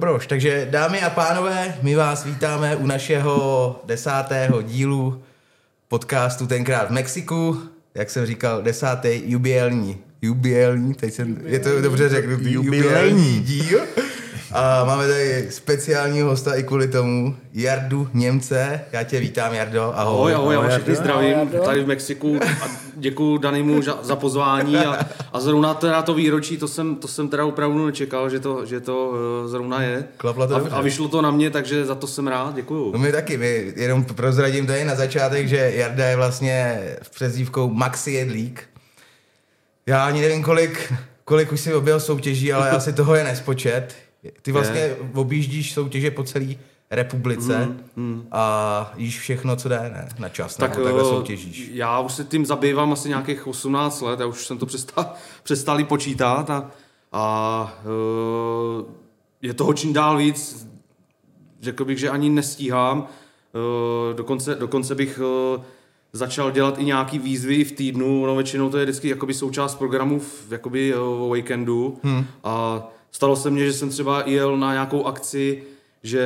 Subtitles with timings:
[0.00, 5.22] Dobroš, takže dámy a pánové, my vás vítáme u našeho desátého dílu
[5.88, 7.62] podcastu tenkrát v Mexiku,
[7.94, 13.80] jak jsem říkal, desátý jubilní, jubilní, teď jsem, je to dobře řeknutý, jubilní díl.
[14.52, 18.80] A máme tady speciálního hosta i kvůli tomu, Jardu Němce.
[18.92, 19.92] Já tě vítám, Jardo.
[19.94, 24.76] Ahoj, ahoj, ahoj já všechny zdravím ahoj, tady v Mexiku a děkuji Danimu za pozvání
[24.76, 28.66] a, a zrovna teda to výročí, to jsem, to jsem teda opravdu nečekal, že to,
[28.66, 30.04] že to uh, zrovna je.
[30.16, 32.92] Klapla to a, a, vyšlo to na mě, takže za to jsem rád, děkuju.
[32.92, 37.68] No my taky, my jenom prozradím tady na začátek, že Jarda je vlastně v přezdívkou
[37.68, 38.62] Maxi Jedlík.
[39.86, 40.92] Já ani nevím, kolik,
[41.24, 44.09] kolik už si objel soutěží, ale asi toho je nespočet.
[44.42, 44.96] Ty vlastně je.
[45.14, 46.54] objíždíš soutěže po celé
[46.90, 48.26] republice mm, mm.
[48.32, 50.08] a jíš všechno, co jde, ne?
[50.18, 51.70] Na čas, tak nebo takhle eh, soutěžíš.
[51.72, 55.84] Já už se tím zabývám asi nějakých 18 let, já už jsem to přestal, přestali
[55.84, 56.70] počítat a,
[57.12, 58.84] a uh,
[59.42, 60.68] je toho čím dál víc.
[61.60, 62.98] Řekl bych, že ani nestíhám.
[63.00, 65.20] Uh, dokonce, dokonce bych
[66.12, 70.18] začal dělat i nějaký výzvy v týdnu, no většinou to je vždycky jakoby součást programu
[70.18, 72.24] v jakoby, uh, weekendu hmm.
[72.44, 75.62] a Stalo se mně, že jsem třeba jel na nějakou akci,
[76.02, 76.22] že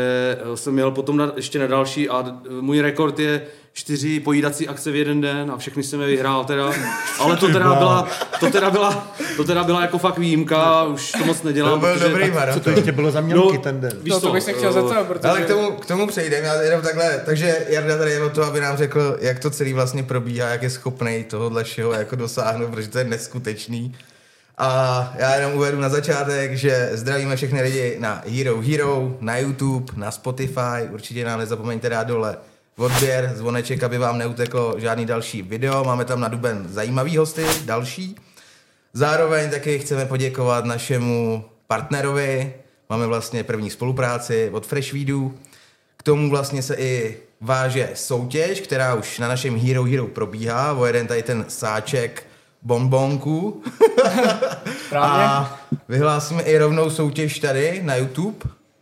[0.52, 4.90] eh, jsem jel potom na, ještě na další a můj rekord je čtyři pojídací akce
[4.90, 6.72] v jeden den a všechny jsem je vyhrál teda,
[7.18, 8.08] ale to teda byla,
[8.40, 11.72] to teda byla, to teda byla jako fakt výjimka, už to moc nedělám.
[11.72, 13.92] To byl protože, dobrý tak, Co to ještě bylo za mělky no, ten den?
[14.02, 15.28] Víš no, to bych se chtěl zeptat, protože...
[15.28, 18.44] Ale k tomu, k tomu přejdeme, já jenom takhle, takže Jarda tady je o to,
[18.44, 22.70] aby nám řekl, jak to celý vlastně probíhá, jak je schopný tohohle všeho jako dosáhnout,
[22.70, 23.94] protože to je neskutečný.
[24.58, 29.92] A já jenom uvedu na začátek, že zdravíme všechny lidi na Hero Hero, na YouTube,
[29.96, 30.88] na Spotify.
[30.90, 32.36] Určitě nám nezapomeňte dát dole
[32.76, 35.84] odběr, zvoneček, aby vám neuteklo žádný další video.
[35.84, 38.16] Máme tam na Duben zajímavý hosty, další.
[38.92, 42.54] Zároveň taky chceme poděkovat našemu partnerovi.
[42.90, 45.38] Máme vlastně první spolupráci od Freshweedu.
[45.96, 50.72] K tomu vlastně se i váže soutěž, která už na našem Hero Hero probíhá.
[50.72, 52.26] O jeden tady ten sáček
[52.64, 53.62] bonbonku.
[54.98, 55.58] a
[55.88, 58.38] vyhlásíme i rovnou soutěž tady na YouTube,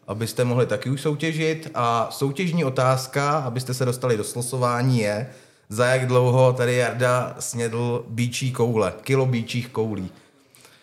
[0.07, 1.71] abyste mohli taky už soutěžit.
[1.75, 5.27] A soutěžní otázka, abyste se dostali do slosování, je,
[5.69, 10.11] za jak dlouho tady Jarda snědl bíčí koule, kilo bíčích koulí.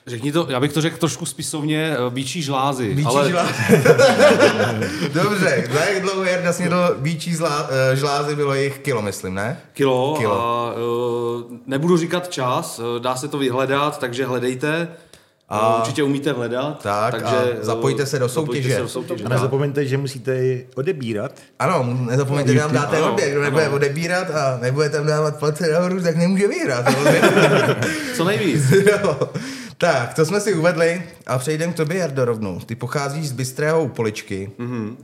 [0.09, 2.93] Řekni to, já bych to řekl trošku spisovně, eh, bíčí žlázy.
[2.95, 3.29] Bíčí ale...
[3.29, 3.53] žlázy.
[5.13, 9.59] Dobře, za jak dlouho Jarda snědl bíčí zlá, eh, žlázy, bylo jich kilo, myslím, ne?
[9.73, 10.41] Kilo, kilo.
[10.41, 14.87] a uh, nebudu říkat čas, dá se to vyhledat, takže hledejte.
[15.49, 16.83] A určitě umíte hledat.
[16.83, 18.75] Tak, takže a zapojte se do soutěže.
[18.75, 19.23] Se do soutěže.
[19.23, 21.31] A nezapomeňte, že musíte odebírat.
[21.59, 23.31] Ano, nezapomeňte, že nám dáte odběr.
[23.31, 26.85] Kdo nebude odebírat a nebude tam dávat place nahoru, tak nemůže vyhrát.
[28.15, 28.63] Co nejvíc.
[29.81, 32.59] Tak, to jsme si uvedli a přejdeme k tobě, Jardo, rovnou.
[32.59, 34.51] Ty pocházíš z Bystrého Poličky.
[34.59, 34.95] Mm-hmm.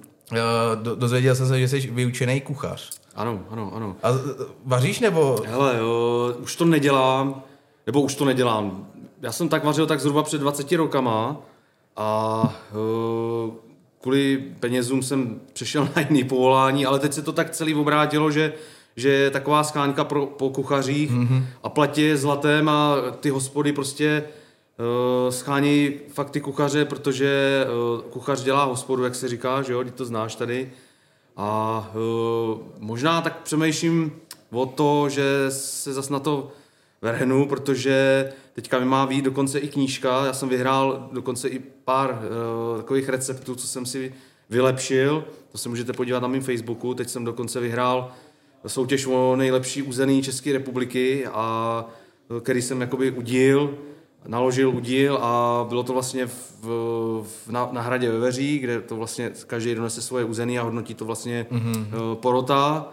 [0.76, 2.90] Do, dozvěděl jsem se, že jsi vyučený kuchař.
[3.16, 3.96] Ano, ano, ano.
[4.04, 4.10] A
[4.66, 5.44] vaříš nebo?
[5.48, 7.44] Hele, jo, už to nedělám,
[7.86, 8.88] nebo už to nedělám.
[9.22, 11.38] Já jsem tak vařil tak zhruba před 20 rokama
[11.96, 12.42] a
[12.74, 13.54] uh,
[14.02, 18.54] kvůli penězům jsem přešel na jiný povolání, ale teď se to tak celý obrátilo, že
[18.98, 21.44] že je taková skánka pro, po kuchařích mm-hmm.
[21.64, 24.24] a platě zlatem a ty hospody prostě
[25.30, 27.66] schání fakt ty kuchaře, protože
[27.96, 30.72] uh, kuchař dělá hospodu, jak se říká, že jo, ty to znáš tady.
[31.38, 34.12] A uh, možná tak přemýšlím
[34.52, 36.52] o to, že se zas na to
[37.02, 42.22] vrhnu, protože teďka mi má být dokonce i knížka, já jsem vyhrál dokonce i pár
[42.78, 44.14] takových receptů, co jsem si
[44.50, 48.12] vylepšil, to se můžete podívat na mém Facebooku, teď jsem dokonce vyhrál
[48.68, 51.86] soutěž o nejlepší území České republiky a
[52.42, 53.78] který jsem jakoby udíl,
[54.28, 56.62] naložil udíl a bylo to vlastně v,
[57.24, 60.94] v, na, na hradě ve Veří, kde to vlastně každý donese svoje území a hodnotí
[60.94, 62.16] to vlastně mm-hmm.
[62.16, 62.88] porota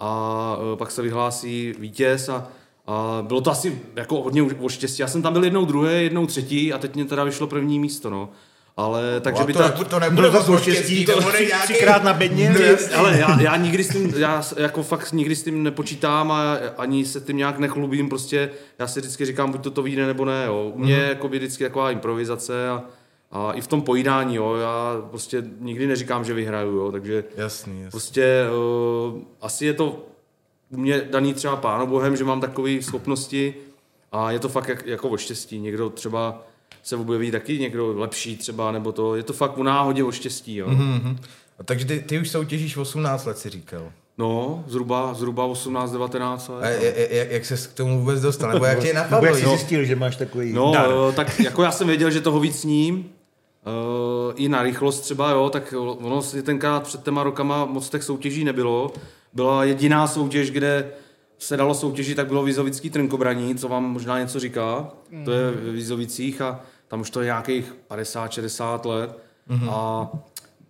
[0.00, 2.48] a eh, pak se vyhlásí vítěz a,
[2.86, 5.02] a bylo to asi jako hodně o štěstí.
[5.02, 8.10] Já jsem tam byl jednou druhé, jednou třetí a teď mě teda vyšlo první místo,
[8.10, 8.28] no.
[8.76, 9.70] Ale takže by to, ta...
[9.70, 11.72] to nebude to štěstí, to bude nějaký...
[11.72, 12.54] Třikrát na bedně.
[12.96, 17.04] ale já, já, nikdy s tím, já jako fakt nikdy s tím nepočítám a ani
[17.04, 20.44] se tím nějak nechlubím, prostě já si vždycky říkám, buď to to vyjde nebo ne,
[20.46, 20.72] jo.
[20.74, 21.02] U mě mm.
[21.02, 22.84] jako by vždycky taková improvizace a,
[23.30, 27.82] a i v tom pojídání, jo, já prostě nikdy neříkám, že vyhraju, jo, takže jasný,
[27.82, 27.90] jasný.
[27.90, 28.44] prostě
[29.14, 30.06] uh, asi je to
[30.70, 33.54] u mě daný třeba pánu bohem, že mám takové schopnosti
[34.12, 35.58] a je to fakt jak, jako o štěstí.
[35.58, 36.46] Někdo třeba
[36.86, 40.56] se objeví taky někdo lepší třeba, nebo to, je to fakt u náhodě o štěstí,
[40.56, 40.68] jo.
[40.68, 41.16] Mm-hmm.
[41.58, 43.92] A takže ty, ty už soutěžíš 18 let, si říkal.
[44.18, 46.64] No, zhruba, zhruba 18-19 let.
[46.64, 48.52] A jak, jak, jak se k tomu vůbec dostal?
[48.52, 49.26] Nebo jak tě napadlo?
[49.26, 50.88] jak jsi zjistil, že máš takový No, dar?
[51.14, 52.96] tak jako já jsem věděl, že toho víc ním.
[52.96, 58.02] Uh, I na rychlost třeba, jo, tak ono si tenkrát před těma rokama moc těch
[58.02, 58.92] soutěží nebylo.
[59.32, 60.90] Byla jediná soutěž, kde
[61.38, 64.88] se dalo soutěžit, tak bylo Vizovický trnkobraní, co vám možná něco říká.
[65.10, 65.24] Mm.
[65.24, 69.18] To je v Vizovicích a tam už to je nějakých 50-60 let.
[69.50, 69.70] Mm-hmm.
[69.70, 70.08] A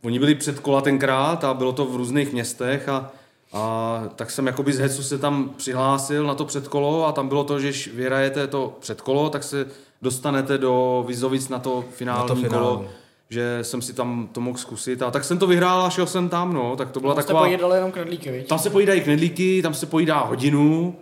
[0.05, 3.11] oni byli před kola tenkrát a bylo to v různých městech a,
[3.53, 7.45] a tak jsem jakoby z Hecu se tam přihlásil na to předkolo a tam bylo
[7.45, 9.67] to, že když vyhrajete to předkolo, tak se
[10.03, 12.63] dostanete do Vizovic na to finální, Na to finále.
[12.65, 12.85] kolo
[13.31, 16.29] že jsem si tam to mohl zkusit a tak jsem to vyhrál a šel jsem
[16.29, 17.41] tam, no, tak to byla Tam taková...
[17.41, 18.49] pojídali jenom knedlíky, viď?
[18.49, 20.97] Tam se pojídají knedlíky, tam se pojídá hodinu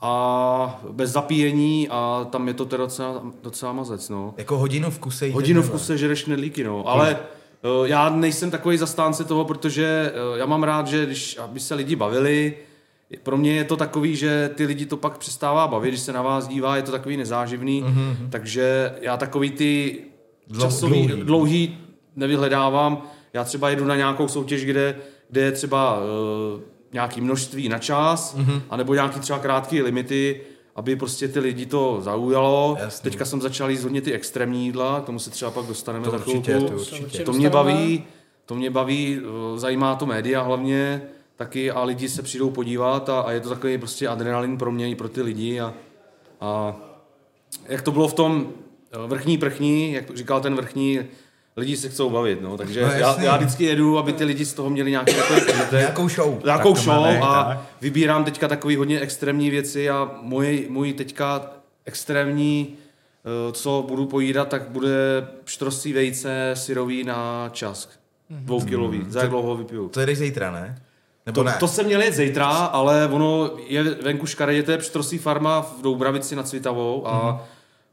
[0.00, 4.34] a bez zapíjení a tam je to teda docela, docela mazec, no.
[4.36, 6.88] Jako hodinu v kuse Hodinu v kuse žereš knedlíky, no.
[6.88, 7.18] Ale
[7.80, 11.74] uh, já nejsem takový zastánce toho, protože uh, já mám rád, že když aby se
[11.74, 12.54] lidi bavili,
[13.22, 16.22] pro mě je to takový, že ty lidi to pak přestává bavit, když se na
[16.22, 18.16] vás dívá, je to takový nezáživný, mm-hmm.
[18.30, 20.00] takže já takový ty
[20.48, 21.24] Dlou- časový, dlouhý.
[21.24, 21.78] dlouhý
[22.16, 23.02] nevyhledávám.
[23.32, 24.96] Já třeba jedu na nějakou soutěž, kde,
[25.30, 26.60] kde je třeba uh,
[26.92, 28.62] nějaký množství na čas, mm-hmm.
[28.70, 30.40] anebo nějaký třeba krátký limity,
[30.76, 32.76] aby prostě ty lidi to zaujalo.
[32.80, 33.10] Jasný.
[33.10, 36.10] Teďka jsem začal jíst hodně ty extrémní jídla, k tomu se třeba pak dostaneme To
[36.10, 36.68] za určitě, chvilku.
[36.68, 37.24] to určitě.
[37.24, 38.04] To mě baví,
[38.46, 41.02] to mě baví, eh, zajímá to média hlavně
[41.36, 44.90] taky a lidi se přijdou podívat a, a je to takový prostě adrenalin pro mě
[44.90, 45.74] i pro ty lidi a,
[46.40, 46.76] a
[47.68, 48.52] jak to bylo v tom
[48.92, 51.00] eh, vrchní prchní, jak říkal ten vrchní,
[51.60, 54.52] lidi se chcou bavit, no, takže No, já, já, vždycky jedu, aby ty lidi z
[54.52, 55.72] toho měli nějaký takový požitek.
[55.80, 56.40] Nějakou show.
[56.44, 57.58] Nějakou show a tak.
[57.80, 61.50] vybírám teďka takový hodně extrémní věci a můj, můj teďka
[61.84, 62.74] extrémní,
[63.48, 67.88] eh, co budu pojídat, tak bude pštrosí vejce syrový na čask.
[68.30, 69.04] Dvoukilový.
[69.08, 69.88] Za jak dlouho ho vypiju.
[69.88, 70.82] To jdeš zítra, ne?
[71.26, 71.56] Nebo To, ne?
[71.60, 75.82] to jsem měl jet zítra, ale ono je venku škaredě, to je pštrosí farma v
[75.82, 77.44] Doubravici nad Cvitavou a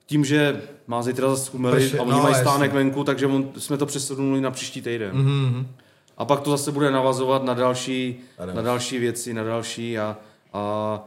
[0.07, 3.77] tím, že má zítra zase Prši- a oni no, mají stánek venku, takže on, jsme
[3.77, 5.15] to přesunuli na příští týden.
[5.15, 5.65] Mm-hmm.
[6.18, 8.19] A pak to zase bude navazovat na další.
[8.54, 10.18] na další věci, na další a,
[10.54, 11.04] a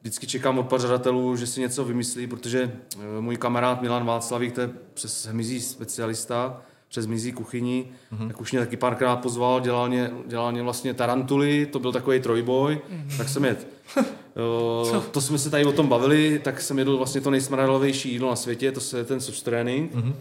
[0.00, 4.60] vždycky čekám od pořadatelů, že si něco vymyslí, protože eh, můj kamarád Milan Václavík, to
[4.60, 6.60] je přes hmyzí specialista,
[6.94, 8.20] přes hmyzí kuchyni, Mhm.
[8.20, 8.28] mm-hmm.
[8.28, 12.20] tak už mě taky párkrát pozval, dělal mě, dělal mě vlastně tarantuly, to byl takový
[12.20, 13.08] trojboj, Mhm.
[13.08, 13.16] mm-hmm.
[13.16, 13.66] tak jsem jet.
[14.36, 18.30] Jo, to jsme se tady o tom bavili, tak jsem jedl vlastně to nejsmradlovější jídlo
[18.30, 19.94] na světě, to se je ten soft trénink.
[19.94, 20.02] Mhm.
[20.10, 20.14] Mm-hmm.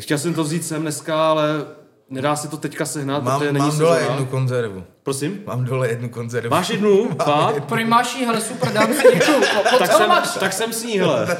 [0.00, 1.46] Chtěl jsem to vzít sem dneska, ale
[2.10, 4.14] nedá se to teďka sehnat, Mám, protože není mám dole sezóna.
[4.14, 4.84] jednu konzervu.
[5.02, 5.40] Prosím?
[5.46, 6.50] Mám dole jednu konzervu.
[6.50, 7.08] Máš jednu?
[7.24, 7.64] Fakt?
[7.64, 9.40] Primáší, hele super, dám si děkuju.
[9.78, 10.28] Tak jsem, máš?
[10.40, 11.36] tak jsem s ní, hele.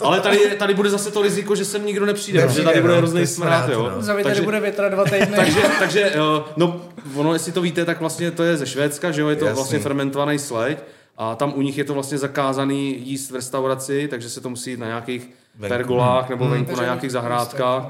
[0.00, 2.92] Ale tady, tady bude zase to riziko, že sem nikdo nepřijde, Nepřijde, protože tady bude
[2.92, 3.90] no, hrozný smrad, jo.
[3.96, 4.02] no.
[4.02, 5.26] Za tady bude větra dva týdny.
[5.36, 6.80] takže, takže, jo, no,
[7.14, 9.56] ono, jestli to víte, tak vlastně to je ze Švédska, že jo, je to Jasný.
[9.56, 10.78] vlastně fermentovaný sleď
[11.18, 14.70] a tam u nich je to vlastně zakázaný jíst v restauraci, takže se to musí
[14.70, 15.74] jít na nějakých Venku.
[15.74, 17.84] pergolách nebo venku na Veřejných nějakých zahrádkách.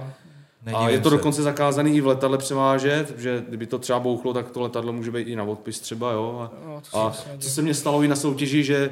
[0.74, 1.16] A je to se.
[1.16, 5.10] dokonce zakázaný i v letadle převážet, že kdyby to třeba bouchlo, tak to letadlo může
[5.10, 6.38] být i na odpis třeba, jo.
[6.40, 8.90] A, No, a co se mně stalo i na soutěži, že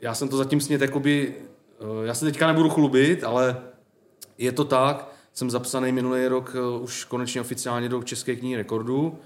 [0.00, 1.34] já jsem to zatím snět jakoby,
[1.80, 3.56] eh, já se teďka nebudu chlubit, ale
[4.38, 9.18] je to tak, jsem zapsaný minulý rok eh, už konečně oficiálně do České knihy rekordů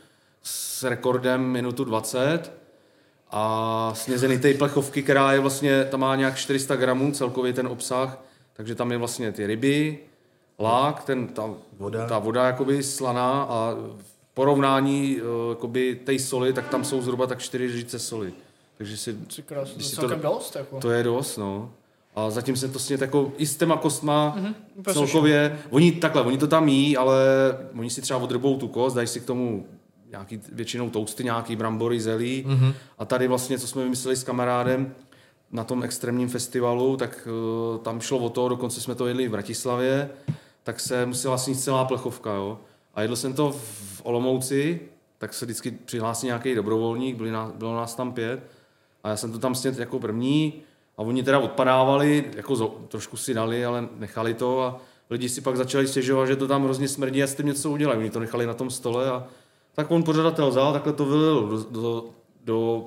[0.43, 2.53] s rekordem minutu 20
[3.31, 8.19] a snězený té plechovky, která je vlastně, tam má nějak 400 gramů celkově ten obsah,
[8.53, 9.99] takže tam je vlastně ty ryby,
[10.61, 12.07] lák, ten, ta, Voda.
[12.09, 17.27] ta voda jakoby slaná a v porovnání eh, jakoby té soli, tak tam jsou zhruba
[17.27, 18.33] tak 4 žíce soli.
[18.79, 20.81] Takže si, Ty krás, to Když je si to- dost, jako.
[20.81, 21.73] to je dost, no.
[22.17, 26.23] A zatím se to snět jako i s těma kostma Mhm, úplně celkově, oni takhle,
[26.23, 27.17] oni to tam jí, ale
[27.79, 29.67] oni si třeba odrbou tu kost, dají si k tomu
[30.11, 32.45] nějaký, většinou tousty, nějaký brambory, zelí.
[32.47, 32.57] Mhm.
[32.71, 32.75] Mm-hmm.
[32.99, 34.95] A tady vlastně, co jsme vymysleli s kamarádem
[35.53, 37.29] na tom extrémním festivalu, tak
[37.75, 40.11] uh, tam šlo o to, dokonce jsme to jedli v Bratislavě,
[40.65, 42.59] tak se musela snít celá plechovka, jo.
[42.95, 44.81] A jedl jsem to v Olomouci,
[45.19, 48.41] tak se vždycky přihlásí nějaký dobrovolník, byli nás, bylo nás tam pět,
[49.05, 50.53] a já jsem to tam snět jako první
[50.97, 54.81] a oni teda odpadávali, jako zo, trošku si dali, ale nechali to a
[55.11, 57.99] lidi si pak začali stěžovat, že to tam hrozně smrdí a s tím něco udělají.
[57.99, 59.27] Oni to nechali na tom stole a
[59.75, 62.05] tak on pořadatel vzal, takhle to vylil do, do,
[62.45, 62.87] do,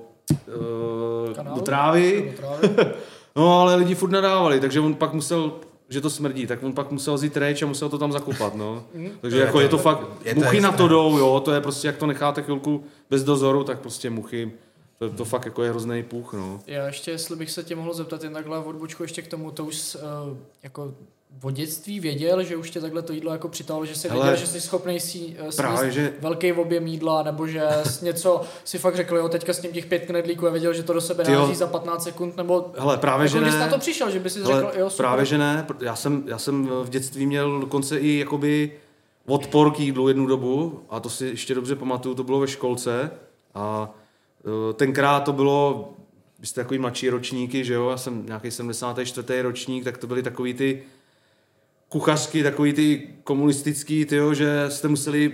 [1.36, 1.56] Kanálu?
[1.56, 2.94] do trávy, Do trávy.
[3.36, 5.52] no ale lidi furt nadávali, takže on pak musel
[5.90, 8.84] že to smrdí, tak on pak musel vzít reč a musel to tam zakopat, no.
[9.22, 11.88] Takže jako je to fakt, je to muchy na to jdou, jo, to je prostě,
[11.88, 14.52] jak to necháte chvilku bez dozoru, tak prostě muchy
[15.00, 16.60] To, to fakt jako je hrozný půch, no.
[16.68, 19.52] Já ještě, jestli bych se tě mohl zeptat jen takhle v odbočku ještě k tomu,
[19.52, 20.94] to už uh, jako
[21.44, 24.40] od dětství věděl, že už tě takhle to jídlo jako přitáhlo, že jsi Hele, věděl,
[24.40, 28.96] že jsi schopný si právě, že- velký objem jídla, nebo že jsi něco si fakt
[28.96, 31.32] řekl, jo, teďka s tím těch pět knedlíků a věděl, že to do sebe Ty
[31.32, 31.40] jo.
[31.40, 33.60] nahází za 15 sekund, nebo Hele, právě, jako že ne.
[33.60, 35.04] na to přišel, že by si Hele, řekl, jo, super.
[35.06, 35.66] právě, že ne.
[35.80, 38.72] Já jsem, já jsem v dětství měl dokonce i jakoby
[39.28, 43.12] odpor k jídlu jednu dobu a to si ještě dobře pamatuju, to bylo ve školce
[43.56, 43.94] a
[44.70, 45.90] eh, tenkrát to bylo,
[46.40, 49.42] vy jste takový mladší ročníky, že jo, já jsem nějaký 74.
[49.42, 50.84] ročník, tak to byly takový ty
[51.90, 55.34] kuchařky, takový ty komunistický, tyjo, že jste museli,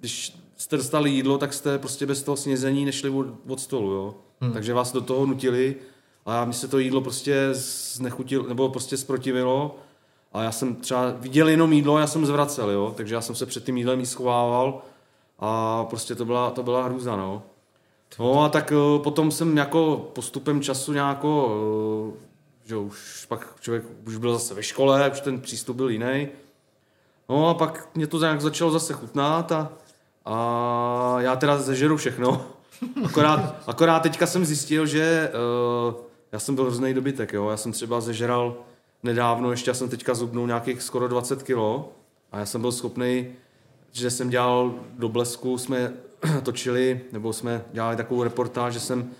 [0.00, 4.14] když jste dostali jídlo, tak jste prostě bez toho snězení nešli od, od stolu, jo.
[4.40, 4.52] Hmm.
[4.52, 5.76] Takže vás do toho nutili
[6.26, 9.78] a mi se to jídlo prostě znechutil, nebo prostě zprotivilo
[10.32, 12.94] a já jsem třeba viděl jenom jídlo a já jsem zvracel, jo.
[12.96, 14.82] Takže já jsem se před tím jídlem jí schovával
[15.38, 17.42] a prostě to byla, to byla hrůza, no.
[18.18, 21.56] No a tak eh, potom jsem jako postupem času nějako,
[22.14, 22.18] eh,
[22.64, 26.28] že už pak člověk už byl zase ve škole, už ten přístup byl jiný.
[27.28, 29.72] No a pak mě to nějak začalo zase chutnat a,
[30.24, 32.46] a já teda zežeru všechno.
[33.04, 35.32] Akorát, akorát teďka jsem zjistil, že
[35.88, 35.94] uh,
[36.32, 37.50] já jsem byl hrozný dobytek, jo.
[37.50, 38.56] Já jsem třeba zežeral
[39.02, 41.92] nedávno, ještě já jsem teďka zubnul nějakých skoro 20 kilo
[42.32, 43.28] a já jsem byl schopný,
[43.92, 45.92] že jsem dělal do blesku, jsme
[46.42, 49.10] točili, nebo jsme dělali takovou reportáž, že jsem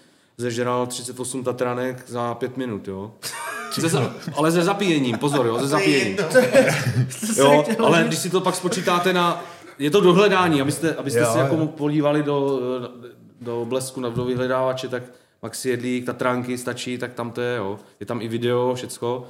[0.42, 3.12] zežeral 38 tatranek za pět minut, jo.
[3.78, 6.16] Ze, za- ale ze zapíjením, pozor, jo, ze zapíjením.
[7.36, 9.44] Jo, ale když si to pak spočítáte na...
[9.78, 11.66] Je to dohledání, abyste, abyste Jo, si jako jo.
[11.66, 12.60] podívali do,
[13.40, 15.02] do blesku, na- do vyhledávače, tak
[15.42, 17.78] Maxi Jedlík, Tatranky stačí, tak tam to je, jo.
[18.00, 19.24] Je tam i video, všecko.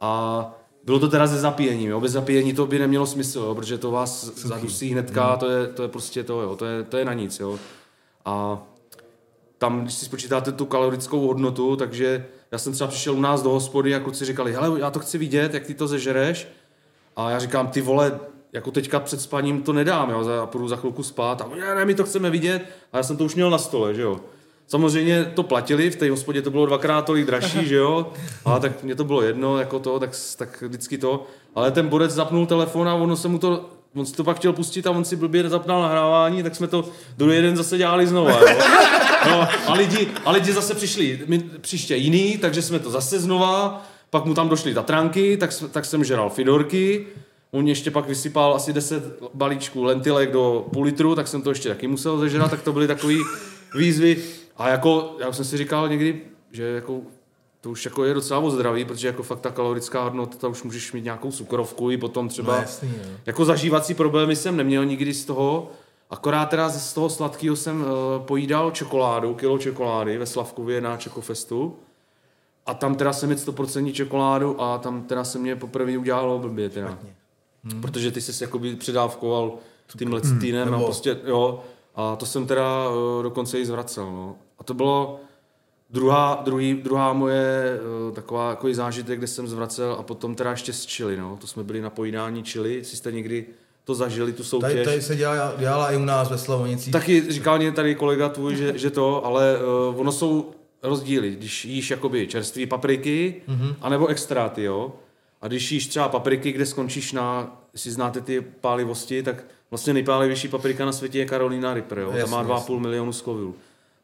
[0.00, 0.44] A
[0.84, 2.00] bylo to teda ze zapíjením, jo.
[2.00, 5.82] Bez zapíjení to by nemělo smysl, jo, protože to vás zadusí hnedka, to je, to
[5.82, 6.56] je prostě to, jo.
[6.56, 7.58] To je, to je na nic, jo.
[8.24, 8.62] A
[9.58, 13.50] tam, když si spočítáte tu kalorickou hodnotu, takže já jsem třeba přišel u nás do
[13.50, 16.48] hospody a kluci říkali, hele, já to chci vidět, jak ty to zežereš.
[17.16, 18.20] A já říkám, ty vole,
[18.52, 21.84] jako teďka před spaním to nedám, jo, já půjdu za chvilku spát a ne, ne,
[21.84, 22.62] my to chceme vidět.
[22.92, 24.20] A já jsem to už měl na stole, že jo.
[24.66, 28.12] Samozřejmě to platili, v té hospodě to bylo dvakrát tolik dražší, že jo,
[28.44, 31.26] ale tak mě to bylo jedno, jako to, tak, tak vždycky to.
[31.54, 34.52] Ale ten borec zapnul telefon a ono se mu to, on si to pak chtěl
[34.52, 36.84] pustit a on si blbě zapnal nahrávání, tak jsme to
[37.16, 38.46] druhý den zase dělali znova, jo.
[39.26, 43.86] No, a, lidi, a lidi zase přišli my, příště jiný, takže jsme to zase znova,
[44.10, 47.06] pak mu tam došly tatranky, tak, tak jsem žeral fidorky,
[47.50, 51.68] on ještě pak vysypal asi 10 balíčků lentilek do půl litru, tak jsem to ještě
[51.68, 53.14] taky musel zežrat, tak to byly takové
[53.74, 54.16] výzvy.
[54.56, 56.20] A jako, já už jsem si říkal někdy,
[56.52, 57.00] že jako
[57.60, 60.62] to už jako je docela o zdraví, protože jako fakt ta kalorická hodnota, ta už
[60.62, 62.52] můžeš mít nějakou cukrovku i potom třeba...
[62.52, 63.10] No jasný, jo.
[63.26, 65.70] Jako zažívací problémy jsem neměl nikdy z toho,
[66.10, 67.86] akorát teda z toho sladkého jsem uh,
[68.26, 71.76] pojídal čokoládu, kilo čokolády ve Slavkově na Čekofestu.
[72.66, 76.68] A tam teda jsem jedl 100% čokoládu a tam teda se mě poprvé udělalo blbě
[76.68, 76.98] teda.
[77.64, 77.80] Hmm.
[77.82, 79.58] Protože ty jsi jakoby předávkoval
[79.98, 81.64] tím lecitinem hmm, a prostě, jo.
[81.94, 84.36] A to jsem teda uh, dokonce i zvracel, no.
[84.58, 85.20] A to bylo
[85.90, 90.72] druhá, druhý, druhá moje uh, taková jako zážitek, kde jsem zvracel a potom teda ještě
[90.72, 91.36] z čili, no.
[91.40, 93.46] To jsme byli na pojídání čili, jestli jste někdy
[93.88, 94.72] to zažili, tu soutěž.
[94.72, 96.92] Tady, tady se dělala, dělala i u nás ve Slavonicích.
[96.92, 99.56] Taky říkal mě tady kolega tvůj, že, že to, ale
[99.90, 100.50] uh, ono jsou
[100.82, 101.30] rozdíly.
[101.30, 103.74] Když jíš jakoby čerstvé papriky, mm-hmm.
[103.80, 104.92] anebo extráty, jo.
[105.40, 110.48] A když jíš třeba papriky, kde skončíš na, jestli znáte ty pálivosti, tak vlastně nejpálivější
[110.48, 112.10] paprika na světě je Carolina Reaper, jo.
[112.10, 112.80] Ta Jasně, má 2,5 jasně.
[112.80, 113.54] milionu skovilů.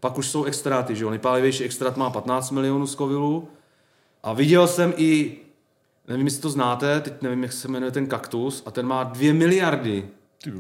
[0.01, 1.11] Pak už jsou extráty, že jo.
[1.11, 3.49] Nejpálivější extrát má 15 milionů skovilů.
[4.23, 5.37] A viděl jsem i,
[6.09, 9.35] nevím, jestli to znáte, teď nevím, jak se jmenuje ten kaktus, a ten má 2
[9.35, 10.09] miliardy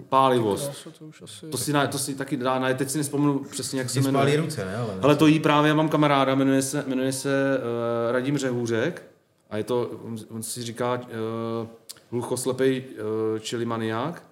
[0.09, 0.89] pálivost.
[0.99, 1.47] To už asi...
[1.47, 4.09] To si, na, to si taky dá, na, teď si nespomenu přesně, jak se si
[4.09, 4.37] spálí jmenuje.
[4.37, 4.77] ruce, ne?
[4.77, 9.03] Ale, Ale to jí právě, já mám kamaráda, jmenuje se, jmenuje se uh, Radim Řehůřek
[9.51, 11.69] a je to, on, on si říká uh,
[12.11, 14.23] hluchoslepej uh, čili maniák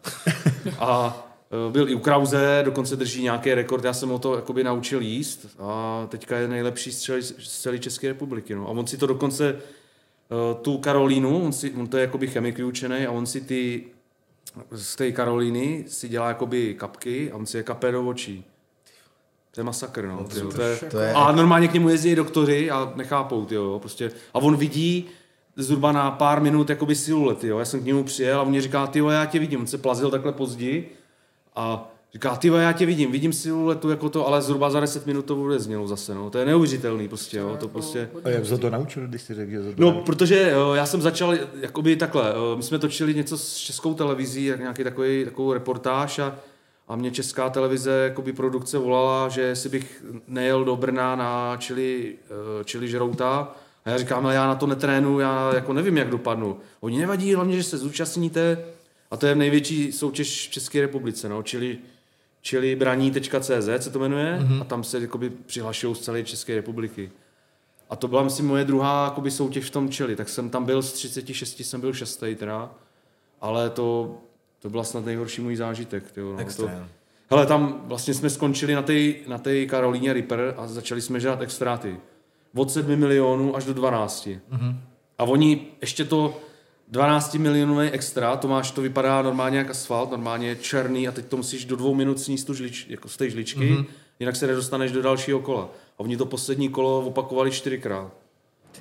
[0.78, 1.22] a
[1.66, 5.00] uh, byl i u Krause, dokonce drží nějaký rekord, já jsem ho to jakoby naučil
[5.00, 8.54] jíst a teďka je nejlepší z celé, z celé České republiky.
[8.54, 8.68] No.
[8.68, 9.56] A on si to dokonce,
[10.62, 13.84] tu Karolínu, on, si, on to je jakoby chemik vyučený a on si ty
[14.70, 18.44] z té Karolíny si dělá jakoby kapky a on si je kape do očí.
[19.50, 20.24] To je masakr, no.
[20.24, 24.10] tyjo, to je, to je- A normálně k němu jezdí doktory a nechápou, tyjo, prostě.
[24.34, 25.08] A on vidí
[25.56, 27.58] zhruba na pár minut jakoby siluety, jo.
[27.58, 29.60] Já jsem k němu přijel a on mě říká, ty já tě vidím.
[29.60, 30.96] On se plazil takhle později
[31.56, 35.24] a říká, ty já tě vidím, vidím siluetu jako to, ale zhruba za 10 minut
[35.24, 36.30] to bude znělo zase, no.
[36.30, 37.56] To je neuvěřitelný prostě, jo.
[37.60, 38.10] To prostě...
[38.24, 41.02] A jak jsi to naučil, když jsi řekl, že to No, protože jo, já jsem
[41.02, 46.18] začal jakoby takhle, my jsme točili něco s českou televizí, jak nějaký takový, takovou reportáž
[46.18, 46.38] a,
[46.88, 52.14] a mě česká televize, jakoby produkce volala, že si bych nejel do Brna na čili,
[52.24, 53.54] eh, čili žrouta.
[53.84, 56.56] A já říkám, ale já na to netrénu, já jako nevím, jak dopadnu.
[56.80, 58.64] Oni nevadí, hlavně, že se zúčastníte.
[59.10, 61.78] A to je největší soutěž v České republice, no, čili,
[62.42, 64.60] čili braní.cz se to jmenuje mm-hmm.
[64.60, 67.10] a tam se jakoby přihlašují z celé České republiky.
[67.90, 70.16] A to byla, myslím, moje druhá jakoby, soutěž v tom čeli.
[70.16, 72.70] Tak jsem tam byl z 36, jsem byl šestý teda.
[73.40, 74.16] Ale to,
[74.58, 76.12] to byla snad nejhorší můj zážitek.
[76.12, 76.54] Tyjo, no.
[76.56, 76.70] To,
[77.30, 81.42] hele, tam vlastně jsme skončili na té na tej Karolíně Ripper a začali jsme žát
[81.42, 81.96] extráty.
[82.54, 84.26] Od 7 milionů až do 12.
[84.26, 84.76] Mm-hmm.
[85.18, 86.40] A oni ještě to
[86.92, 91.36] 12 milionový extra, to máš, to vypadá normálně jak asfalt, normálně černý a teď to
[91.36, 93.86] musíš do dvou minut sníst tu žlič, jako z té žličky, mm-hmm.
[94.20, 95.68] jinak se nedostaneš do dalšího kola.
[95.98, 98.12] A oni to poslední kolo opakovali čtyřikrát.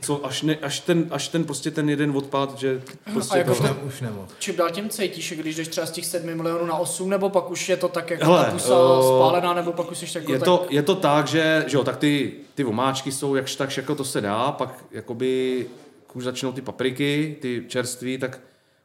[0.01, 2.81] Co, až, ne, až, ten, až ten prostě ten jeden odpad, že
[3.13, 4.27] prostě A jako Už, to, ne, už nemohl.
[4.39, 7.51] Čím dál tím cítíš, když jdeš třeba z těch 7 milionů na 8, nebo pak
[7.51, 10.31] už je to tak jako Hele, ta pusa o, spálená, nebo pak už jsi jako
[10.31, 10.45] je, tak...
[10.45, 13.95] to, je to tak, že, že jo, tak ty, ty omáčky jsou jakž takž jako
[13.95, 18.39] to se dá, pak jakoby jak už začnou ty papriky, ty čerství, tak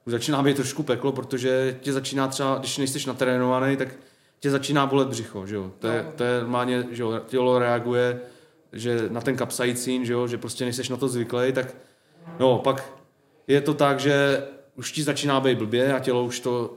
[0.07, 3.89] už začíná být trošku peklo, protože tě začíná třeba, když nejsi natrénovaný, tak
[4.41, 5.71] tě začíná bolet břicho, že jo.
[5.79, 6.13] To je, No.
[6.17, 8.21] to je normálně, že jo, tělo reaguje,
[8.73, 11.75] že na ten kapsaicín, že jo, že prostě nejseš na to zvyklý, tak
[12.39, 12.93] no, pak
[13.47, 14.43] je to tak, že
[14.77, 16.75] už ti začíná být blbě a tělo už to,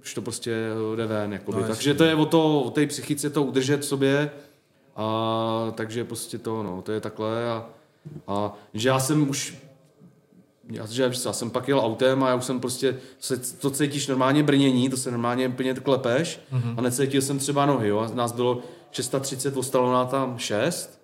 [0.00, 0.56] už to prostě
[0.96, 1.60] jde ven, jakoby.
[1.62, 4.30] No, takže to je o, to, o té psychice to udržet v sobě
[4.96, 7.66] a takže prostě to, no, to je takhle a,
[8.26, 9.56] a že já jsem už
[10.70, 14.06] já, že, já jsem pak jel autem a já už jsem prostě, se, to cítíš
[14.06, 16.74] normálně brnění, to se normálně úplně klepeš mm-hmm.
[16.76, 20.98] a necítil jsem třeba nohy, jo, a nás bylo 630, ostalo nám tam 6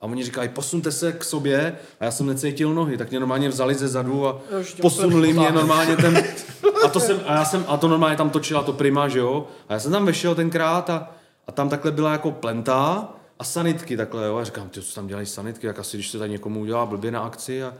[0.00, 1.76] a oni říkají, posunte se k sobě.
[2.00, 4.82] A já jsem necítil nohy, tak mě normálně vzali ze zadu a Jo, že tě
[4.82, 6.24] posunuli mě normálně ten,
[6.84, 9.46] a to jsem, a já jsem, a to normálně tam točila to prima, že jo,
[9.68, 11.10] a já jsem tam vešel tenkrát a,
[11.46, 13.08] a tam takhle byla jako plenta
[13.38, 16.18] a sanitky takhle, jo, a říkám, ty, co tam dělají sanitky, jak asi, když se
[16.18, 17.74] tady někomu udělá blbě na akci a,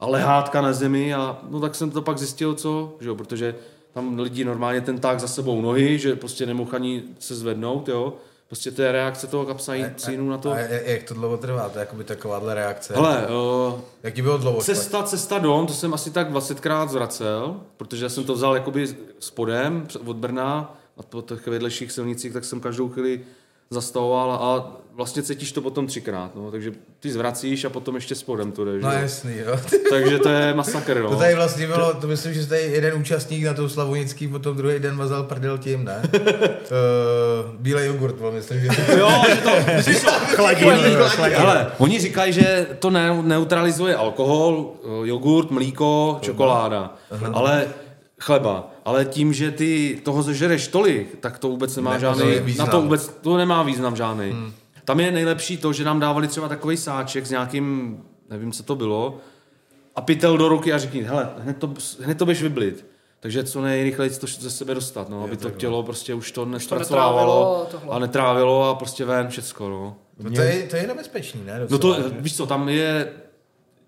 [0.00, 3.54] a lehátka na zemi a no tak jsem to pak zjistil, co, že jo, protože
[3.94, 8.12] tam lidi normálně ten tak za sebou nohy, že prostě nemohl ani se zvednout, jo,
[8.46, 10.52] prostě to je reakce toho kapsaicínu na to.
[10.52, 11.68] A jak to dlouho trvá?
[11.68, 12.94] To je jakoby takováhle reakce.
[12.94, 14.60] Hele, uh, Jak ti bylo dlouho?
[14.60, 18.96] Cesta, cesta dom, to jsem asi tak 20krát zvracel, protože já jsem to vzal jakoby
[19.18, 23.20] spodem od Brna a po těch vedlejších silnicích, tak jsem každou chvíli
[23.70, 28.52] zastavoval a vlastně cítíš to potom třikrát, no, takže ty zvracíš a potom ještě spodem
[28.52, 28.98] to jde, No že?
[29.00, 29.56] jasný, jo.
[29.90, 31.10] takže to je masakr, no.
[31.10, 34.78] To tady vlastně bylo, to myslím, že tady jeden účastník na tou Slavonický potom druhý
[34.78, 36.02] den mazal prdel tím, ne?
[36.14, 36.20] uh,
[37.60, 38.66] bílej jogurt, byl, myslím, že
[38.98, 39.50] Jo, že to,
[40.14, 41.40] chladil.
[41.40, 46.94] Ale oni říkají, že to ne, neutralizuje alkohol, eh, jogurt, mlíko, čokoláda,
[47.32, 47.66] ale
[48.20, 48.70] chleba.
[48.84, 52.40] Ale tím, že ty toho zežereš tolik, tak to vůbec nemá Ne, žádný, to je
[52.40, 52.68] na význam.
[52.68, 54.30] to vůbec, to nemá význam žádný.
[54.30, 54.52] Hmm.
[54.84, 57.98] Tam je nejlepší to, že nám dávali třeba takový sáček s nějakým,
[58.30, 59.18] nevím, co to bylo,
[59.96, 62.86] a pytel do ruky a řekni, hele, hned to, hned to běž vyblit.
[63.20, 67.60] Takže co nejrychleji to ze sebe dostat, no, aby to tělo prostě už to nespracovávalo
[67.64, 69.96] netrávilo a netrávilo a prostě ven všecko, no.
[70.22, 71.58] No to je, to je nebezpečný, ne?
[71.60, 72.14] No Docela, to, že?
[72.18, 73.12] víš co, tam je,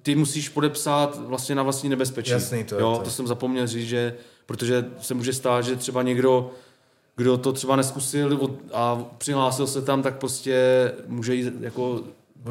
[0.08, 2.30] ty musíš podepsat vlastně na vlastní nebezpečí.
[2.30, 3.02] Jasný, to jo, to.
[3.04, 4.14] to jsem zapomněl říct, že,
[4.46, 6.50] protože se může stát, že třeba někdo,
[7.16, 12.00] kdo to třeba neskusil a přihlásil se tam, tak prostě může jít jako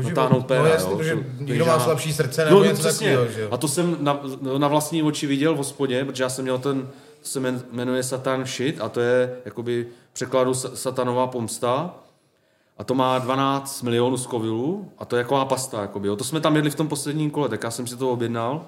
[0.04, 0.64] natáhnout péra.
[0.64, 0.98] no jasně, jo.
[0.98, 3.48] protože To- někdo má slabší srdce nebo no, něco takového, že jo?
[3.52, 4.20] A to jsem na,
[4.58, 6.88] na vlastní oči viděl v hospodě, protože já jsem měl ten,
[7.24, 11.96] se men- jmenuje Satan Shit a to je jakoby překladu sa- satanová pomsta.
[12.78, 15.82] A to má 12 milionů skovilů a to je taková pasta.
[15.82, 16.10] Jakoby.
[16.18, 18.66] To jsme tam jedli v tom posledním kole, tak já jsem si to objednal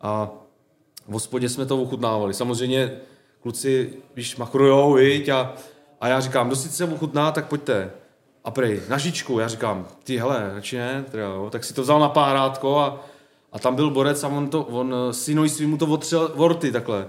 [0.00, 0.30] a
[1.08, 2.34] v hospodě jsme to ochutnávali.
[2.34, 3.00] Samozřejmě
[3.42, 5.52] kluci, víš, machrujou, viď, a,
[6.00, 7.90] a já říkám, kdo si ochutná, tak pojďte.
[8.44, 11.48] A prej, na žičku, já říkám, ty hele, radši ne, teda, jo.
[11.50, 13.04] tak si to vzal na párátko a,
[13.52, 17.06] a tam byl borec a on, to, on eh, synovi svýmu to otřel vorty takhle.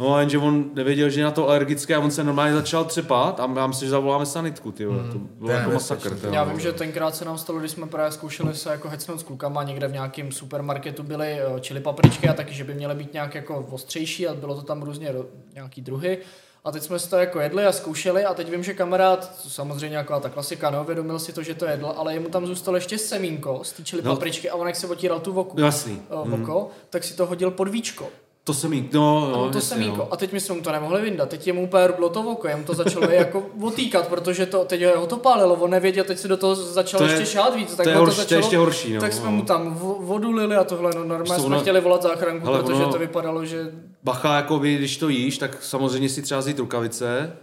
[0.00, 2.84] No a jenže on nevěděl, že je na to alergické a on se normálně začal
[2.84, 4.98] třepat a já myslím, že zavoláme sanitku, ty vole.
[5.12, 6.14] to bylo to je jako masakr.
[6.18, 9.20] ty Já vím, že tenkrát se nám stalo, když jsme právě zkoušeli se jako hecnout
[9.20, 12.94] s klukama, někde v nějakém supermarketu byly eh, chili papričky a taky, že by měly
[12.94, 15.14] být nějak jako ostřejší a bylo to tam různě
[15.54, 16.18] nějaký druhy.
[16.64, 19.50] A teď jsme si to jako jedli a zkoušeli a teď vím, že kamarád, to
[19.50, 22.98] samozřejmě jako ta klasika, neuvědomil si to, že to jedl, ale jemu tam zůstalo ještě
[22.98, 24.14] semínko z té chili No.
[24.14, 26.02] papričky a on jak se otíral tu voku, Jasný.
[26.24, 28.08] eh, voko, tak si to hodil pod víčko.
[28.48, 29.96] To jsem jí, no, No, no, to semínko.
[29.96, 30.08] no.
[30.10, 31.28] A teď my jsme mu to nemohli vyndat.
[31.28, 35.06] Teď jemu úplně rublo to oko, jemu to začalo jako otýkat, protože to, teď ho
[35.06, 37.74] to pálilo, on nevěděl, teď se do toho začalo To je- ještě šát víc.
[37.74, 39.30] Tak to je ho horší- to je začalo, ještě horší, no, Tak jsme no.
[39.32, 42.74] mu tam vo- vodu lili a tohle, no normálně jsme chtěli volat záchranku, Hele, protože
[42.82, 43.66] ono- to vypadalo, že
[44.04, 47.36] Bacha, jako vy, když to jíš, tak samozřejmě si třeba vzít rukavice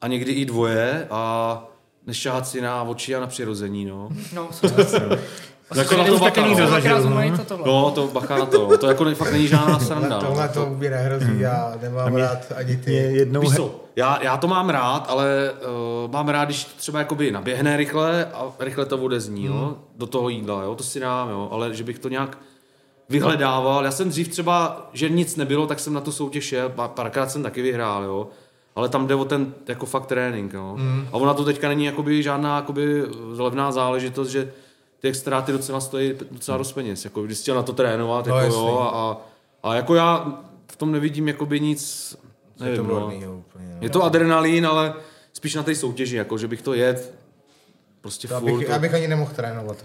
[0.00, 1.64] a někdy i dvoje a
[2.06, 4.08] nešáhat si na oči a na přirození, no.
[4.34, 4.48] No,
[5.72, 5.98] souhlasím.
[5.98, 6.70] Jako na to taky bacha, nikdo no.
[6.70, 7.36] zažil, Dvakrát no.
[7.38, 7.66] to tohle.
[7.66, 8.78] No, to bacha na to.
[8.78, 10.20] To jako fakt není žádná sranda.
[10.20, 10.52] Tohle No.
[10.64, 12.92] to mě nehrozí, já nemám mě- rád ani ty.
[12.92, 15.52] jednou Víš he- co, já, já to mám rád, ale
[16.06, 19.56] uh, mám rád, když třeba jakoby naběhne rychle a rychle to odezní, Hmm.
[19.58, 22.38] jo, do toho jídla, jo, to si dám, jo, ale že bych to nějak
[23.08, 23.84] vyhledával.
[23.84, 27.30] Já jsem dřív třeba, že nic nebylo, tak jsem na tu soutěž šel, pár- párkrát
[27.30, 28.28] jsem taky vyhrál, jo,
[28.76, 30.74] ale tam jde o ten jako fakt trénink, jo.
[30.78, 31.08] Hmm.
[31.12, 33.02] A ona to teďka není jakoby žádná jakoby
[33.38, 34.52] levná záležitost, že
[35.04, 38.36] ty extráty docela stojí docela dost peněz, jako když jsi chtěl na to trénovat, No,
[38.36, 38.60] jako jasný.
[38.66, 39.26] jo, a,
[39.62, 40.38] a jako já
[40.72, 42.16] v tom nevidím jakoby nic,
[42.60, 43.06] Je nevím, to no.
[43.06, 43.26] úplně.
[43.26, 43.42] no.
[43.80, 44.94] Je to adrenalin, ale
[45.32, 47.14] spíš na té soutěži, jako že bych to jet
[48.00, 48.52] prostě To furt.
[48.54, 48.72] abych, to...
[48.74, 49.76] abych ani nemohl trénovat.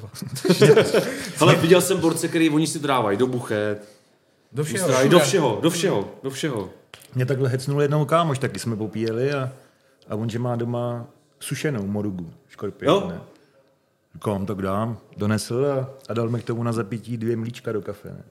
[1.39, 3.89] Ale viděl jsem borce, který oni si dávají do buchet,
[4.51, 4.88] Do všeho.
[4.88, 6.69] dávají do všeho, do všeho, do všeho.
[7.15, 9.51] Mě takhle hecnul jednou kámoš, taky jsme popíjeli a,
[10.10, 11.05] a on, že má doma
[11.39, 12.93] sušenou morugu, škorpion.
[13.03, 13.08] Jo.
[13.10, 13.21] Ne?
[14.13, 17.81] Říkám, tak dám, donesl a, a dal mi k tomu na zapití dvě mlíčka do
[17.81, 18.09] kafe.
[18.09, 18.23] Ne?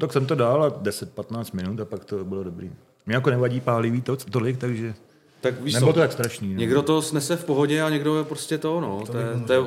[0.00, 2.72] Tak jsem to dal a 10-15 minut a pak to bylo dobrý.
[3.06, 4.94] Mě jako nevadí pálivý to, tolik, takže
[5.40, 6.54] Tak víš nebylo co, to tak strašný.
[6.54, 6.60] No.
[6.60, 9.04] někdo to snese v pohodě a někdo je prostě to, no.
[9.06, 9.60] To, je, to je,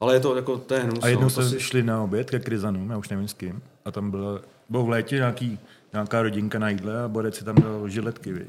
[0.00, 1.60] ale je to jako, to je hnus, A jednou no, to jsme si...
[1.60, 4.88] šli na oběd ke Kryzanům, já už nevím s kým, a tam bylo, bylo v
[4.88, 5.58] létě nějaký,
[5.92, 8.46] nějaká rodinka na jídle a Borec si tam dal žiletky, vy.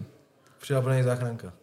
[0.61, 1.53] Přijela plný záchranka.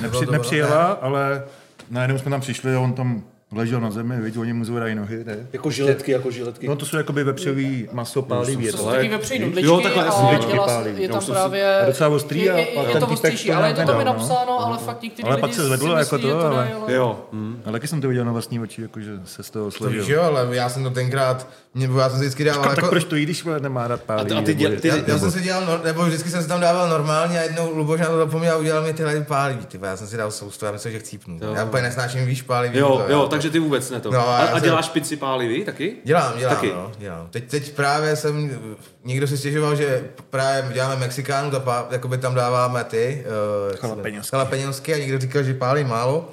[0.00, 1.44] Nepři, nepřijela, ale
[1.90, 3.22] najednou jsme tam přišli a on tam
[3.56, 5.36] ležel na zemi, víš, oni mu zvedají nohy, ne?
[5.52, 6.68] Jako žiletky, jako žiletky.
[6.68, 8.64] No to jsou jakoby vepřový maso pálivý.
[8.64, 8.84] je To to.
[8.84, 10.90] jsou taky vepřové Jo, nudličky takhle, a nudličky dělá, pálí.
[11.02, 11.80] je tam jsou právě...
[11.80, 13.12] a docela ostrý je, a- je, a je, ten to to
[13.56, 14.12] ale je to tam nedal, i no.
[14.12, 16.46] napsáno, ale fakt některý Ale pak lidi se zvedlo si jako myslí, to, že to
[16.46, 16.68] ale-.
[16.88, 17.62] Jo, hm.
[17.64, 20.04] Ale taky jsem to viděl na vlastní oči, jakože se z toho To složil.
[20.08, 22.88] jo, ale já jsem to tenkrát, mě, já jsem si vždycky dával Tak jako...
[22.88, 24.32] proč to jí, když vole, nemá rád pálivý?
[24.32, 27.76] A ty- Já, jsem si dělal, nebo vždycky jsem si tam dával normálně a jednou
[27.76, 29.66] Luboš na to zapomněl a udělal mi tyhle pálivý.
[29.66, 31.38] Ty, vole, já jsem si dal soustu, já myslel, že chcípnu.
[31.54, 32.78] Já úplně nesnáším víš pálivý.
[32.78, 34.10] Jo, jo, takže ty vůbec ne to.
[34.10, 35.96] No, a, a jsem- děláš pici pálivý taky?
[36.04, 36.68] Dělám, dělám, Taky.
[36.72, 37.28] no, dělám.
[37.30, 38.60] Teď, teď právě jsem,
[39.04, 43.24] někdo si stěžoval, že právě děláme Mexikánu, ta pá, jakoby tam dáváme ty
[43.72, 44.36] uh, Jalapeňosky.
[44.36, 46.30] jalapeňosky a někdo říkal, že pálí málo.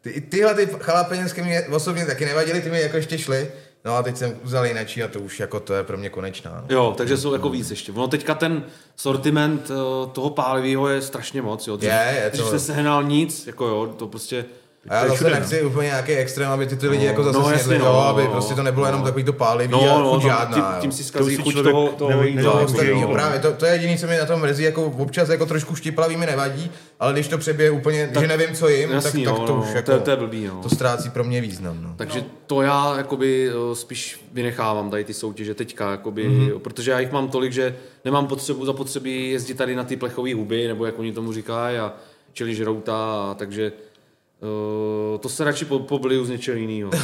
[0.00, 3.50] Ty, tyhle ty jalapeňosky mě osobně taky nevadily, ty mi jako ještě šly.
[3.84, 6.50] No a teď jsem vzal jináčí a to už jako to je pro mě konečná.
[6.70, 6.76] No.
[6.76, 7.92] Jo, takže jsou jako víc ještě.
[7.92, 8.64] Ono teďka ten
[8.96, 9.74] sortiment eh,
[10.12, 11.76] toho pálivého je strašně moc, jo.
[11.76, 14.44] Dřív, Je, je to- se sehnal nic, jako jo, to prostě...
[14.90, 17.44] A já je zase nechci úplně nějaký extrém, aby ty, ty lidi jako zase no,
[17.44, 18.88] no, jasně, snědli, no, jo, aby no, prostě to nebylo no.
[18.88, 20.54] jenom takový to pálivý No, a no, chuť to- žádná.
[20.56, 20.80] tím, jo.
[20.80, 22.10] tím si zkazí To si chuť toho, toho
[22.42, 23.08] To ostatní, jo.
[23.12, 26.16] právě, to, to je jediné, co mě na tom mrzí, jako občas jako trošku štiplavý
[26.16, 26.70] mi nevadí,
[27.00, 29.62] ale když to přebije úplně, že nevím, co jim, Jasný, tak, jo, tak to no,
[29.62, 30.60] už to jako, to je blbý, no.
[30.62, 31.78] to ztrácí pro mě význam.
[31.82, 31.92] No.
[31.96, 36.40] Takže to já jakoby eh, spíš vynechávám tady ty soutěže teďka, jakoby, Mhm.
[36.48, 36.58] mm-hmm.
[36.58, 40.68] protože já jich mám tolik, že nemám potřebu zapotřebí jezdit tady na ty plechové huby,
[40.68, 41.92] nebo jak oni tomu říkají, a
[42.32, 42.94] čili žrouta,
[43.30, 43.72] a takže
[44.40, 46.90] uh, to se radši po, pobliju z něčeho jiného.
[46.90, 46.98] Ty,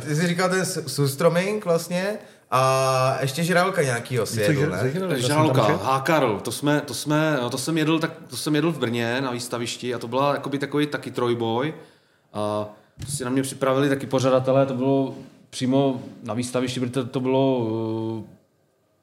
[0.08, 2.18] ty jsi říkal ten s- surstroming vlastně
[2.50, 4.78] a ještě žralka nějakýho si jedl, ne?
[5.20, 9.20] Žraloka, Hákarl, to, jsme, to, jsme, to, jsem jedl, tak, to jsem jedl v Brně
[9.20, 11.74] na výstavišti a to byla jakoby takový taky trojboj
[12.32, 12.66] a
[13.06, 15.14] to si na mě připravili taky pořadatelé, to bylo
[15.50, 18.22] přímo na výstavišti, protože to, to bylo uh,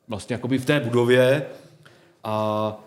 [0.08, 1.46] vlastně jakoby v té budově
[2.24, 2.87] a uh,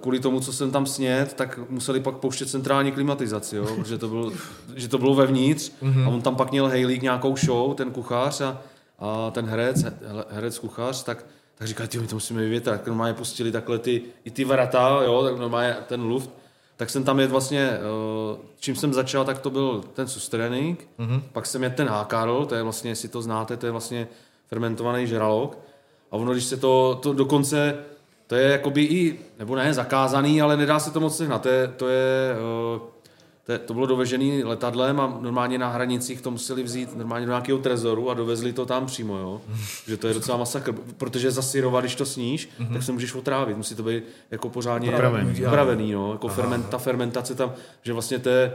[0.00, 3.66] kvůli tomu, co jsem tam sněd, tak museli pak pouštět centrální klimatizaci, jo?
[3.76, 4.32] protože to bylo,
[4.76, 5.72] že to bylo vevnitř
[6.06, 8.62] a on tam pak měl Hejlík nějakou show, ten kuchař a,
[8.98, 9.94] a ten herec, he-
[10.30, 14.02] herec kuchař, tak, tak říkali, ty, my to musíme vyvětrat, tak normálně pustili takhle ty,
[14.24, 16.30] i ty vrata, jo, tak normálně ten luft,
[16.76, 17.70] tak jsem tam jet vlastně,
[18.32, 21.22] uh, čím jsem začal, tak to byl ten sustrening, mm-hmm.
[21.32, 24.08] pak jsem jet ten hákarl, to je vlastně, jestli to znáte, to je vlastně
[24.48, 25.58] fermentovaný žralok.
[26.10, 27.78] A ono, když se to, to dokonce,
[28.26, 31.42] to je jakoby i, nebo ne zakázaný, ale nedá se to moc sehnat.
[31.42, 32.36] To je, to je,
[32.74, 32.82] uh,
[33.44, 37.32] to, je, to bylo dovežený letadlem a normálně na hranicích to museli vzít normálně do
[37.32, 39.40] nějakého trezoru a dovezli to tam přímo, jo.
[39.86, 43.74] že to je docela masakr, protože zasyrovat, když to sníš, tak se můžeš otrávit, musí
[43.74, 45.46] to být jako pořádně Upravený.
[45.46, 46.12] upravený no.
[46.12, 48.54] jako ferment, ta fermentace tam, že vlastně to je,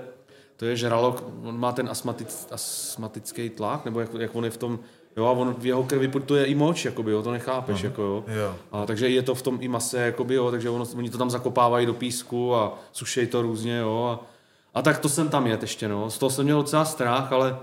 [0.57, 4.57] to je žralok, on má ten astmatic, astmatický tlak, nebo jak, jak on je v
[4.57, 4.79] tom,
[5.19, 8.23] jo, a on v jeho krvi putuje i moč, jakoby, jo, to nechápeš, jako, jo.
[8.27, 8.55] Jo.
[8.71, 11.29] A, takže je to v tom i mase, jakoby, jo, takže ono, oni to tam
[11.29, 14.25] zakopávají do písku a sušejí to různě, jo, a,
[14.73, 16.09] a tak to jsem tam jet ještě, no.
[16.09, 17.59] Z toho jsem měl docela strach, ale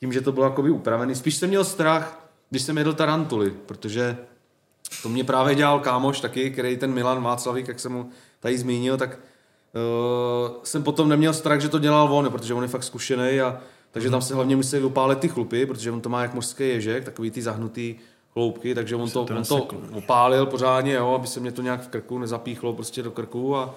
[0.00, 4.16] tím, že to bylo jakoby upravený, spíš jsem měl strach, když jsem jedl tarantuly, protože
[5.02, 8.96] to mě právě dělal kámoš taky, který ten Milan Václavík, jak jsem mu tady zmínil,
[8.96, 13.40] tak uh, jsem potom neměl strach, že to dělal on, protože on je fakt zkušený
[13.40, 16.68] a takže tam se hlavně musí opálit ty chlupy, protože on to má jak mořský
[16.68, 17.94] ježek, takový ty zahnutý
[18.32, 21.88] chloupky, takže on to, on to opálil pořádně, jo, aby se mě to nějak v
[21.88, 23.74] krku nezapíchlo prostě do krku a,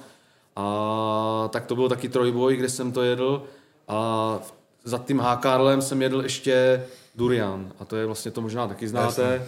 [0.56, 3.44] A tak to byl taky trojboj, kde jsem to jedl.
[3.88, 4.40] A
[4.84, 7.72] za tím Hákarlem jsem jedl ještě durian.
[7.80, 9.22] A to je vlastně, to možná taky znáte.
[9.22, 9.48] Jasně.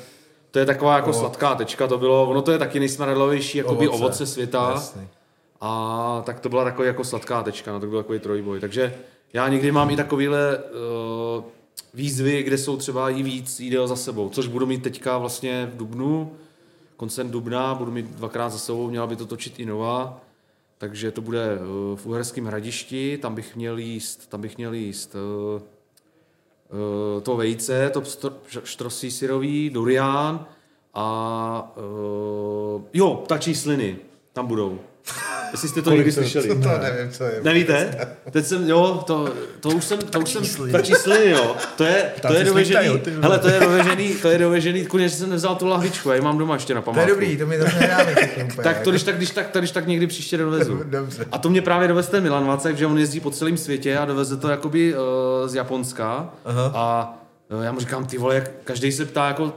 [0.52, 3.88] To je taková jako O- sladká tečka, to bylo, ono to je taky nejsmradlovější jakoby
[3.88, 4.72] ovoce, ovoce světa.
[4.74, 5.08] Jasný.
[5.62, 8.60] A tak to byla takový jako sladká tečka, no to byl takový trojboj.
[8.60, 8.96] Takže
[9.34, 11.44] já někdy mám i takovýhle uh,
[11.94, 15.78] výzvy, kde jsou třeba i víc jídel za sebou, což budu mít teďka vlastně v
[15.78, 16.32] Dubnu,
[16.98, 20.22] koncem Dubna, budu mít dvakrát za sebou, měla by to točit i nová,
[20.78, 25.16] takže to bude uh, v Uherském hradišti, tam bych měl jíst, tam bych měl jíst
[25.16, 25.62] uh,
[27.16, 28.04] uh, to vejce, to
[28.64, 30.46] štrosí syrový, durian
[30.94, 33.98] a uh, jo, ptačí sliny,
[34.34, 34.80] tam budou.
[35.52, 36.48] Jestli jste to někdy slyšeli.
[36.48, 37.40] To, to nevím, co je.
[37.44, 38.08] Nevíte?
[38.32, 41.56] Teď jsem, jo, to, to už jsem, to už jsem, ptačí sliny, jo.
[41.78, 45.56] To je, to je dovežený, hele, to je dovežený, to je dovežený, konečně jsem nevzal
[45.56, 47.10] tu lahvičku, já ji mám doma ještě na To památku.
[47.10, 48.64] je dobrý, to mi všechny úplně.
[48.64, 50.82] Tak to když tak, když tak, když tak někdy příště dovezu.
[50.86, 51.26] Dobře.
[51.32, 54.06] A to mě právě doveze ten Milan Vacek, že on jezdí po celém světě a
[54.06, 55.00] doveze to jakoby uh,
[55.48, 56.30] z Japonska.
[56.46, 56.72] Aha.
[56.76, 57.14] A
[57.58, 59.54] uh, já mu říkám, ty vole, jak každý se ptá, jako,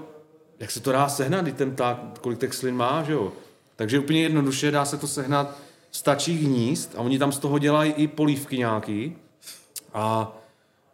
[0.61, 3.33] jak se to dá sehnat, když ten pták, kolik těch slin má, že jo.
[3.79, 5.57] Takže úplně jednoduše dá se to sehnat
[5.91, 9.17] z tačích hnízd a oni tam z toho dělají i polívky nějaký.
[9.95, 10.35] A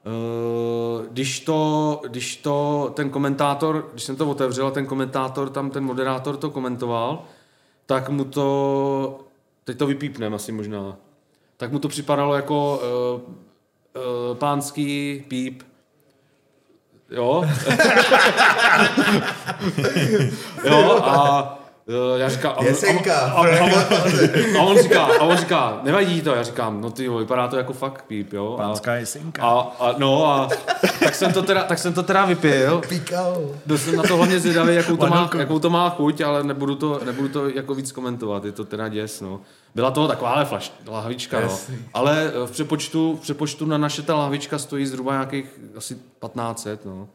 [0.06, 5.84] Uh, když to, když to ten komentátor, když jsem to otevřel ten komentátor, tam ten
[5.84, 7.24] moderátor to komentoval,
[7.86, 9.20] tak mu to,
[9.64, 10.96] teď to vypípnem asi možná,
[11.56, 15.62] tak mu to připadalo jako uh, uh, pánský píp.
[17.10, 17.44] Jo?
[20.64, 21.63] jo a
[22.16, 22.52] já říkám...
[22.52, 23.14] a on- Jesenka.
[23.20, 23.72] A, a, a, on,
[24.58, 27.56] a, on říká, a on říká, nevadí to, já říkám, no ty jo, vypadá to
[27.56, 28.54] jako fakt píp, jo?
[28.54, 29.42] A, Pánská jesenka.
[29.42, 30.48] a, a, no a
[31.00, 32.82] tak jsem to teda, tak jsem to teda vypil.
[32.88, 33.36] Píkal.
[33.66, 36.74] Byl jsem na to hlavně zvědavý, jakou to, má, jakou to má chuť, ale nebudu
[36.74, 39.40] to, nebudu to jako víc komentovat, je to teda děs, no.
[39.74, 41.58] Byla to takováhle flaš, lahvička, no.
[41.94, 47.08] Ale v přepočtu, v přepočtu na naše ta lahvička stojí zhruba nějakých asi 1500, no.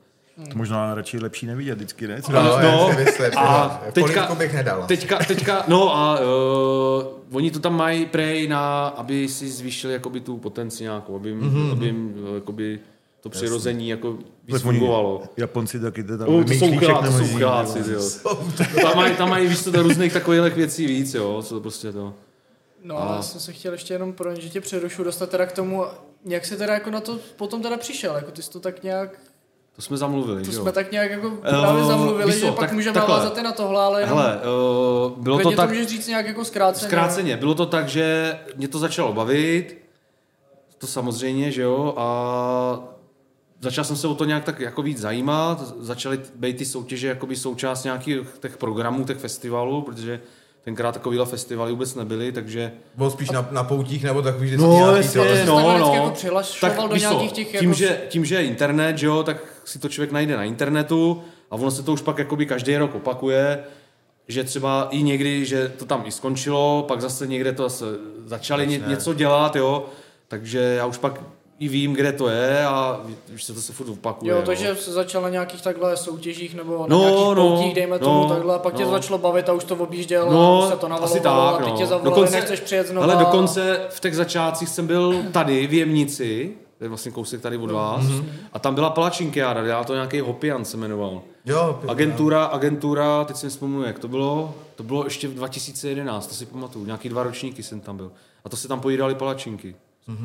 [0.52, 2.22] To možná radši lepší nevidět vždycky, ne?
[2.22, 2.32] Co?
[2.32, 4.88] No, no, myslím, a teďka- bych nedala.
[4.88, 6.26] Teďka, teďka, no a uh,
[7.32, 11.50] oni to tam mají prej na, aby si zvýšili jakoby tu potenci nějakou, aby, Mhm,
[11.56, 11.72] mm-hmm.
[11.72, 12.80] aby jim, uh, jakoby
[13.22, 15.24] to přirození jako víc fungovalo.
[15.38, 18.36] Japonci taky to tam Uh, to jsou uchyláci, to jsou jo.
[18.82, 22.14] Tam mají, tam mají víš to různých takových věcí víc, jo, co to prostě to.
[22.84, 25.52] No a já jsem se chtěl ještě jenom pro že tě přerušu dostat teda k
[25.52, 25.84] tomu,
[26.26, 29.10] jak se teda jako na to potom teda přišel, jako ty jsi to tak nějak,
[29.80, 30.62] To jsme zamluvili, to jo.
[30.62, 33.16] jsme tak nějak jako právě zamluvili, víš co, že pak můžeme takhle.
[33.16, 36.28] navázat i na tohle, ale jenom Hele, uh, bylo to tak, to můžeš říct nějak
[36.28, 36.88] jako zkráceně.
[36.88, 39.78] zkráceně, bylo to tak, že mě to začalo bavit,
[40.78, 42.80] to samozřejmě, že jo, a
[43.62, 47.36] začal jsem se o to nějak tak jako víc zajímat, začaly být ty soutěže jakoby
[47.36, 50.22] součást nějakých těch programů, těch festivalů, protože
[50.64, 54.74] tenkrát takovýhle festivaly vůbec nebyly, takže Bylo spíš na, na poutích nebo takový vždycky No,
[54.74, 55.46] nějaký jasně, to.
[55.46, 55.94] no, takhle vždycky no.
[55.96, 59.08] jako přihlašoval do víš co, nějakých těch tím, jako- že, tím, že je internet, že
[59.08, 62.46] jo, tak si to člověk najde na internetu a ono se to už pak jakoby
[62.46, 63.60] každý rok opakuje,
[64.28, 67.86] že třeba i někdy, že to tam i skončilo, pak zase někde to zase
[68.26, 69.86] začali ně, něco dělat, jo,
[70.28, 71.22] takže já už pak
[71.60, 73.02] i vím, kde to je a
[73.34, 74.32] už se to se furt opakuje.
[74.32, 74.46] Jo, no.
[74.46, 78.24] takže se začal na nějakých takhle soutěžích nebo na No, nějakých no, poutích, dejme tomu
[78.24, 78.90] no, takhle, a pak tě no.
[78.90, 81.62] to začalo bavit a už to objížděl No, a už se to asi navalovalo tak,
[81.62, 81.78] a teď no.
[81.80, 83.04] tě zavolali, nechceš přijet znovu.
[83.04, 87.58] Ale dokonce v těch začátcích jsem byl tady v Jemnici, to je vlastně kousek tady
[87.58, 88.06] od vás,
[88.54, 91.22] a tam byla palačinkiáda, dělal to nějaký Hopian se jmenoval.
[91.46, 96.36] Jo, Agentura, agentura, teď si nespomenu, jak to bylo, to bylo ještě v 2011, to
[96.36, 98.12] si pamatuju, nějaký dva ročníky jsem tam byl.
[98.46, 99.76] A to se tam pojídali palačinky.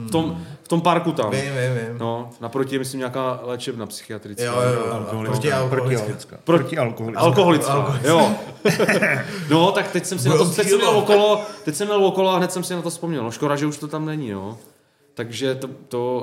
[0.06, 1.30] V tom, v tom parku tam.
[1.30, 1.50] Vím, vím,
[1.88, 1.98] vím.
[1.98, 4.44] No, naproti je, myslím, nějaká léčebna psychiatrická.
[4.44, 5.24] Jo, jo, jo.
[5.24, 5.56] Proti Alkoholická.
[5.56, 6.36] alkoholická.
[6.36, 6.36] Protialkoholická.
[6.44, 7.20] Pro- Protialkoholická.
[7.20, 8.30] Alkoholická, jo.
[9.50, 12.30] No, tak teď jsem si na to, teď jsem měl okolo, teď jsem měl okolo
[12.30, 13.24] a hned jsem si na to vzpomněl.
[13.24, 14.58] No, škoda, že už to tam není, no.
[15.14, 15.68] Takže to...
[15.88, 16.22] To,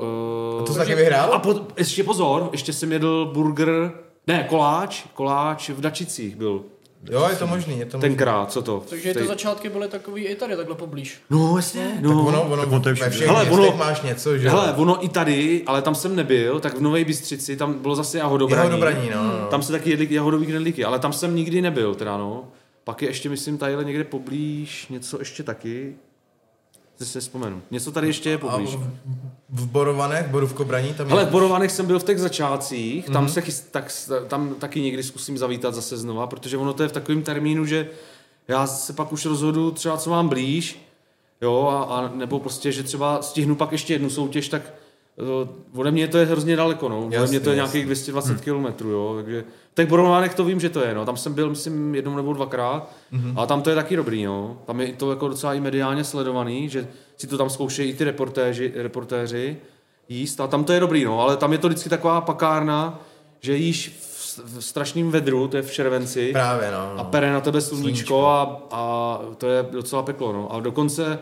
[0.60, 1.32] uh, To jsi taky vyhrál?
[1.34, 3.92] A po, ještě pozor, ještě jsem jedl burger,
[4.26, 6.62] ne, koláč, koláč v Dačicích byl
[7.10, 8.08] Jo, je to možný, je to možný.
[8.08, 8.82] tenkrát, co to?
[8.90, 11.20] Takže ty začátky byly takový i tady takhle poblíž.
[11.30, 12.08] No, jasně, no.
[12.08, 14.52] Tak ono, ono, ono to je ve všech Hele, ono- máš něco, že jo?
[14.52, 18.18] Hele, ono i tady, ale tam jsem nebyl, tak v Nové Bystřici, tam bylo zase
[18.18, 18.58] jahodobraní.
[18.64, 19.46] Jahodobraní, no, no.
[19.50, 22.44] Tam se taky jedli jahodový knedlíky, ale tam jsem nikdy nebyl, teda no.
[22.84, 25.94] Pak je ještě, myslím, tadyhle někde poblíž, něco ještě taky.
[27.02, 27.62] Teď si vzpomenu.
[27.70, 28.74] Něco tady ještě je poblíž.
[28.74, 28.90] v,
[29.48, 31.10] v Borovanech, Borůvko Braní, tam je...
[31.10, 33.92] Hele, v Borovanech jsem byl v těch začátcích, tam, se chyst, tak,
[34.28, 37.88] tam taky někdy zkusím zavítat zase znova, protože ono to je v takovém termínu, že
[38.48, 40.86] já se pak už rozhodu třeba, co mám blíž,
[41.40, 44.62] jo, a, a nebo prostě, že třeba stihnu pak ještě jednu soutěž, tak
[45.18, 47.06] eh, ode mě to je hrozně daleko, no.
[47.06, 49.14] Ode Jasný, mě to je nějakých 220 km, jo.
[49.16, 49.44] Takže
[49.74, 51.04] těch Boronovanech to vím, že to je, no.
[51.04, 52.90] Tam jsem byl, myslím, jednou nebo dvakrát.
[53.10, 53.38] Mhm.
[53.38, 54.58] A tam to je taky dobrý, no.
[54.66, 58.04] Tam je to jako docela i mediálně sledovaný, že si to tam zkoušejí i ty
[58.04, 59.56] reportéři, reportéři
[60.08, 60.40] jíst.
[60.40, 61.20] A tam to je dobrý, no.
[61.20, 63.00] Ale tam je to vždycky taková pakárna,
[63.40, 66.32] že jíš v, v strašném vedru, to je v červenci.
[66.32, 66.78] Právě, no.
[66.78, 67.04] A no.
[67.04, 68.26] pere na tebe sluníčko, Sluníčko.
[68.26, 70.32] a, a to je docela peklo.
[70.32, 70.52] No.
[70.52, 71.18] A dokonce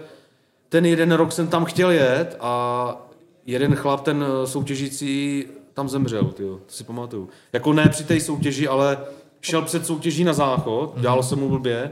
[0.68, 3.09] ten jeden rok jsem tam chtěl jet a
[3.50, 7.28] jeden chlap, ten eh, soutěžící, tam zemřel, tyjo, to si pamatuju.
[7.52, 8.98] Jako ne při té soutěži, ale
[9.40, 11.90] šel před soutěží na záchod, dělalo se mu blbě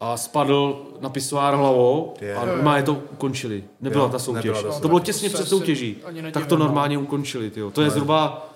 [0.00, 2.36] a spadl na pisoár hlavou Je.
[2.36, 3.64] a normálně to ukončili.
[3.80, 4.44] Nebyla Jo, ta soutěž.
[4.44, 5.96] nebyla ta to bylo těsně To před soutěží.
[6.32, 6.64] Tak to no.
[6.64, 7.50] normálně ukončili.
[7.50, 7.70] Tyjo.
[7.70, 8.48] To je zhruba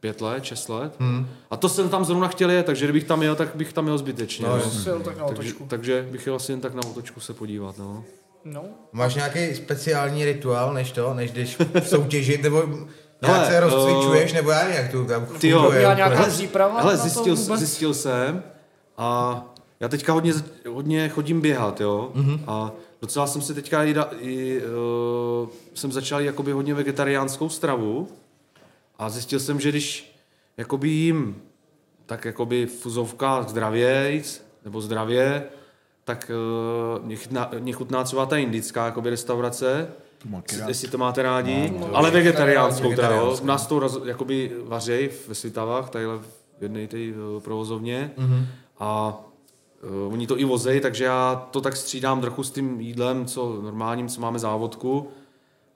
[0.00, 0.94] pět let, šest let.
[0.98, 1.26] Hmm.
[1.50, 3.98] A to jsem tam zrovna chtěl jet, takže kdybych tam jel, tak bych tam jel
[3.98, 4.46] zbytečně.
[4.46, 5.66] No, No, jel tak na takže, otočku.
[5.68, 7.78] takže bych jel asi jen tak na otočku se podívat.
[7.78, 8.04] No.
[8.52, 8.64] No.
[8.92, 12.62] Máš nějaký speciální rituál, než to, než jdeš soutěžit, nebo
[13.22, 16.80] nějak Hele, se rozcvičuješ, eh, nebo já jak to tam Ty jo, Já nějaká příprava
[16.80, 18.42] Hele, na to zjistil, zjistil jsem
[18.96, 19.42] a
[19.80, 20.32] já teďka hodně,
[20.68, 22.10] hodně chodím běhat, jo.
[22.14, 22.34] Mhm.
[22.34, 22.40] Mm-hmm.
[22.46, 28.08] A docela jsem si teďka i, i uh, jsem začal jakoby hodně vegetariánskou stravu
[28.98, 30.16] a zjistil jsem, že když
[30.56, 31.42] jakoby jím
[32.06, 35.44] tak jakoby v fuzovkách zdravějc, nebo zdravě,
[36.06, 36.30] tak
[36.98, 39.88] uh, mě, chytná, mě chutná třeba ta indická jakoby restaurace,
[40.68, 43.36] jestli to máte rádi, No, ale vegetariánskou teda, jo.
[43.44, 48.10] nás to jakoby vařej ve Svitavách, tadyhle v jedné té uh, provozovně.
[48.16, 48.46] Mhm.
[48.78, 49.18] a
[50.06, 53.58] uh, oni to i vozej, takže já to tak střídám trochu s tím jídlem, co
[53.62, 55.08] normálním, co máme závodku.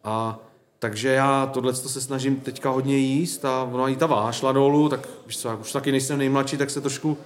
[0.05, 0.39] A
[0.79, 4.89] takže já tohle se snažím teďka hodně jíst a ono i ta váha šla dolů,
[4.89, 7.19] tak víš co, jak už taky nejsem nejmladší, tak se trošku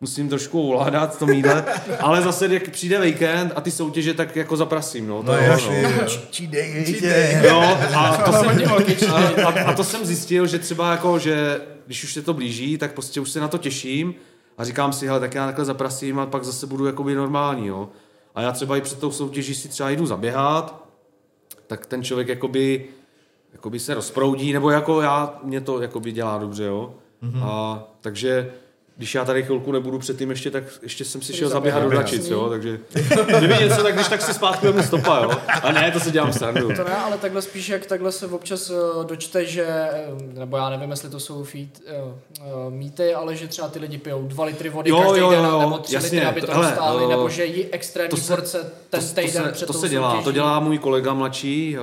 [0.00, 1.64] musím trošku ovládat v tom jídle,
[2.00, 5.22] ale zase, jak přijde víkend a ty soutěže, tak jako zaprasím, no.
[5.22, 5.90] To No jo, jasně, no.
[5.90, 6.18] jo.
[6.30, 7.40] Čídej, Čídej.
[7.48, 7.60] Jo,
[7.96, 8.70] a to jsem,
[9.44, 12.92] a, a, to jsem zjistil, že třeba jako, že když už se to blíží, tak
[12.92, 14.14] prostě už se na to těším
[14.58, 17.88] a říkám si, hele, tak já takhle zaprasím a pak zase budu jakoby normální, jo.
[18.34, 20.86] A já třeba i před tou soutěží si třeba jdu zaběhat,
[21.66, 22.84] tak ten člověk jakoby,
[23.52, 26.94] jakoby se rozproudí, nebo jako já, mě to jakoby dělá dobře, jo.
[27.22, 27.42] Mm-hmm.
[27.42, 28.52] A takže
[28.96, 31.90] když já tady chvilku nebudu předtím ještě, tak ještě jsem si šel zaběhat do.
[31.90, 32.80] Dačic, jo, takže
[33.38, 35.30] kdyby něco, tak když tak si zpátky stopa, jo.
[35.62, 36.68] A ne, to se dělám srandu.
[36.76, 40.04] To ne, ale takhle spíš, jak takhle se občas uh, dočte, že, eh,
[40.34, 41.68] nebo já nevím, jestli to jsou feed,
[42.04, 42.08] uh,
[42.66, 45.44] uh, mýty, ale že třeba ty lidi pijou dva litry vody Jo, každý jo, den,
[45.44, 48.10] jo, nebo tři jasně, litry, aby to to- hele, dostáli, eh, nebo že jí extrémní
[48.10, 50.34] to se- porce ten to, to týden se, před to se dělá, to soutěží.
[50.34, 51.76] dělá můj kolega mladší,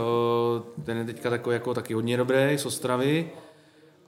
[0.85, 3.29] ten je teďka takový jako taky hodně dobrý z Ostravy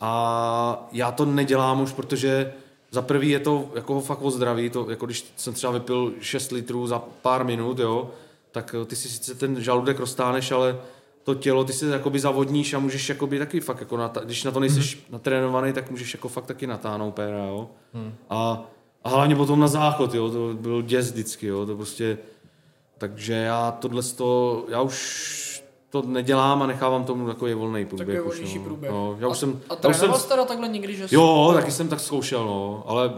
[0.01, 2.53] a já to nedělám už, protože
[2.95, 6.51] za prvý je to jako fakt o zdraví, to jako když jsem třeba vypil 6
[6.51, 8.09] litrů za pár minut, jo,
[8.51, 10.79] tak eh, ty si sice ten žaludek roztáneš, ale
[11.23, 14.51] to tělo ty si jakoby zavodníš a můžeš jakoby taky fakt jako, nata- když na
[14.51, 14.87] to nejsi Mhm.
[15.09, 17.69] natrénovaný, tak můžeš jako fakt taky natáhnout péra, jo.
[18.29, 18.63] A,
[19.03, 22.17] a hlavně potom na záchod, jo, to byl děs vždycky, jo, to prostě,
[22.97, 25.44] takže já tohle to, já už
[26.01, 28.07] to nedělám a nechávám tomu takový volný průběh.
[28.07, 28.63] Takový volnější no.
[28.63, 28.91] průběh.
[28.91, 31.51] No, já už a, jsem, a já už jsem, teda takhle někdy, že jsi- jo,
[31.53, 33.13] taky jsem tak zkoušel, no, ale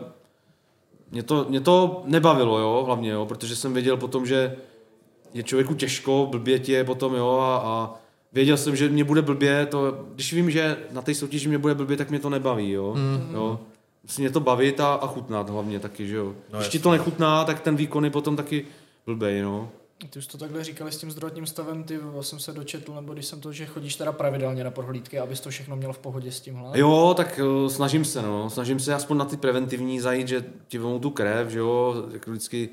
[1.11, 4.55] mě to, mě to nebavilo, jo, hlavně, jo, protože jsem věděl potom, že
[5.33, 7.93] je člověku těžko, blbě ti je potom, jo, a, a
[8.33, 11.75] věděl jsem, že mě bude blbě, to, když vím, že na té soutěži mě bude
[11.75, 13.29] blbě, tak mě to nebaví, jo, mm.
[13.33, 13.59] jo.
[14.03, 16.33] Musí mě to bavit a, a chutnat hlavně taky, že jo.
[16.53, 18.65] No, když ti to nechutná, tak ten výkon je potom taky
[19.05, 19.69] blbej, no.
[20.09, 23.25] Ty už to takhle říkali s tím zdravotním stavem, ty jsem se dočetl, nebo když
[23.25, 26.41] jsem to, že chodíš teda pravidelně na prohlídky, abys to všechno měl v pohodě s
[26.41, 26.79] tímhle.
[26.79, 28.49] Jo, tak uh, snažím se, no.
[28.49, 32.31] Snažím se aspoň na ty preventivní zajít, že ti vemou tu krev, že jo, jako
[32.31, 32.69] vždycky,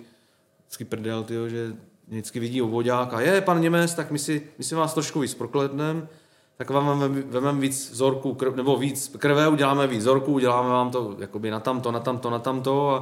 [0.66, 1.72] vždycky prdel, tyjo, že
[2.08, 5.34] vždycky vidí obvodák a je, pan Němec, tak my si, my si vás trošku víc
[5.34, 6.08] prokletnem,
[6.56, 10.90] tak vám vememe vemem víc vzorků, krv, nebo víc krve, uděláme víc vzorků, uděláme vám
[10.90, 13.00] to jakoby na tamto, na tamto, na tamto a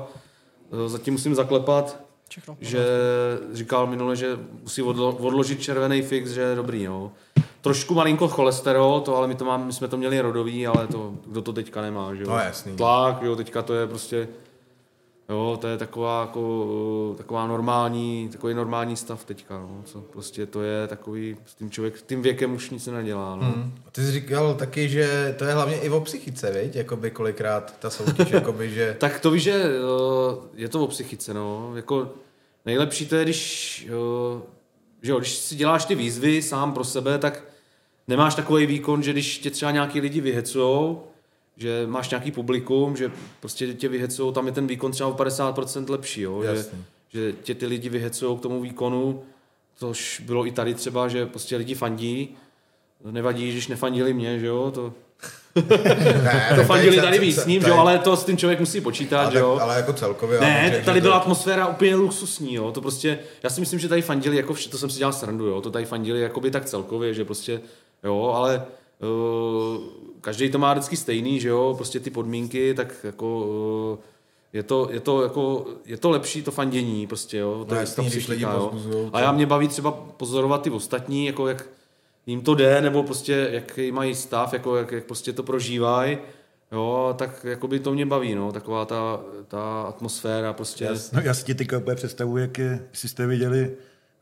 [0.71, 2.57] uh, zatím musím zaklepat, Všechno.
[2.61, 2.87] že
[3.53, 7.12] říkal minule, že musí odlo, odložit červený fix, že je dobrý, no.
[7.61, 11.14] Trošku malinko cholesterol, to, ale my, to máme, my jsme to měli rodový, ale to,
[11.27, 12.31] kdo to teďka nemá, že jo.
[12.31, 12.77] No, jasný.
[12.77, 14.29] Tlak, jo, teďka to je prostě,
[15.33, 16.66] jo, to je taková, jako,
[17.12, 21.71] eh, taková normální, takový normální stav teďka, no, co prostě to je takový, s tím
[21.71, 23.42] člověk, tím věkem už nic nedělá, no.
[23.42, 23.75] Hmm.
[23.92, 26.77] Ty jsi říkal taky, že to je hlavně i o psychice, viď?
[26.77, 28.97] Jakoby kolikrát ta soutěž, jakoby, že...
[29.01, 31.77] Tak to víš, že eh, je to o psychice, no.
[31.77, 32.11] Jako
[32.66, 34.42] nejlepší to je, když, eh,
[35.03, 37.45] že jo, když si děláš ty výzvy sám pro sebe, tak
[38.09, 41.03] nemáš takový výkon, že když tě třeba nějaký lidi vyhecujou,
[41.63, 43.11] že máš nějaký publikum, že
[43.41, 46.43] prostě tě vyhecujou, tam je ten výkon třeba o 50% lepší, jo.
[46.43, 46.85] Že, Jasný.
[47.09, 49.23] že tě ty lidi vyhecujou k tomu výkonu,
[49.77, 52.29] což bylo i tady třeba, že prostě lidi fandí
[53.11, 54.93] nevadí, když nefandili mě, že jo, to,
[56.25, 58.61] Ne, to fandili tady- víc s ním, že tady- jo, ale to s tím člověk
[58.61, 59.59] musí počítat, ale, že jo.
[59.63, 60.41] ale jako celkově.
[60.41, 62.73] Ne, řekl, tady že byla to- atmosféra úplně luxusní, jo.
[62.73, 65.47] To prostě, já si myslím, že tady fandili, jako vše, to jsem si dělal srandu,
[65.47, 65.61] jo.
[65.61, 67.61] To tady fandili jakoby tak celkově, že prostě,
[68.05, 68.65] jo, ale
[70.20, 73.46] každý to má vždycky stejný, že jo, prostě ty podmínky, tak jako
[73.92, 73.98] uh,
[74.53, 77.64] je to, je to, jako, je to lepší to fandění, prostě, jo.
[77.68, 78.72] To No je jasný, lidi jo.
[79.12, 81.68] A já mě baví třeba pozorovat ty ostatní, jako jak
[82.26, 86.18] jim to jde, nebo prostě jaký mají stav, jako jak, jak prostě to prožívají,
[86.72, 90.88] jo, tak jakoby to mě baví, no, taková ta, ta atmosféra, prostě.
[91.12, 93.70] No, já si ti teďka úplně představuji, jak je, jste viděli,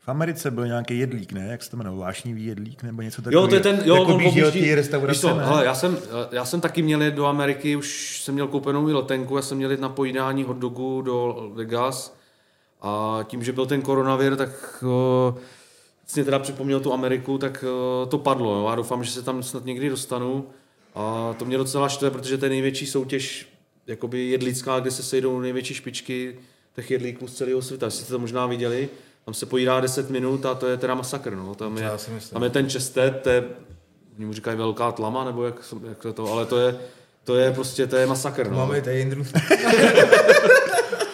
[0.03, 1.47] v Americe byl nějaký jedlík, ne?
[1.51, 1.99] Jak se to jmenuje?
[1.99, 3.43] Vášnivý jedlík nebo něco takového?
[3.43, 5.45] Jo, to je ten, jo, jako on objíždí- restaurace, ne?
[5.45, 5.97] hele, já jsem,
[6.31, 9.71] já jsem taky měl jet do Ameriky, už jsem měl koupenou letenku, já jsem měl
[9.71, 12.17] jít na pojídání hot dogu do Vegas
[12.81, 14.83] a tím, že byl ten koronavir, tak
[15.33, 15.39] uh,
[16.15, 17.65] mě teda připomněl tu Ameriku, tak
[18.03, 18.55] uh, to padlo.
[18.55, 18.67] Jo.
[18.69, 20.45] Já doufám, že se tam snad někdy dostanu
[20.95, 23.49] a to mě docela štve, protože to je největší soutěž
[23.87, 26.35] jakoby jedlická, kde se sejdou největší špičky
[26.75, 27.89] těch jedlíků z celého světa.
[27.89, 28.89] Jste to možná viděli,
[29.25, 31.35] tam se pojídá 10 minut a to je teda masakr.
[31.35, 31.55] No.
[31.55, 31.91] Tam, je,
[32.33, 33.43] tam je ten čestet, to je,
[34.17, 35.55] oni mu říkají velká tlama, nebo jak,
[35.89, 36.75] jak to, to, ale to je,
[37.23, 38.49] to je prostě, to je masakr.
[38.49, 38.57] No.
[38.57, 39.25] Máme tady Jindru.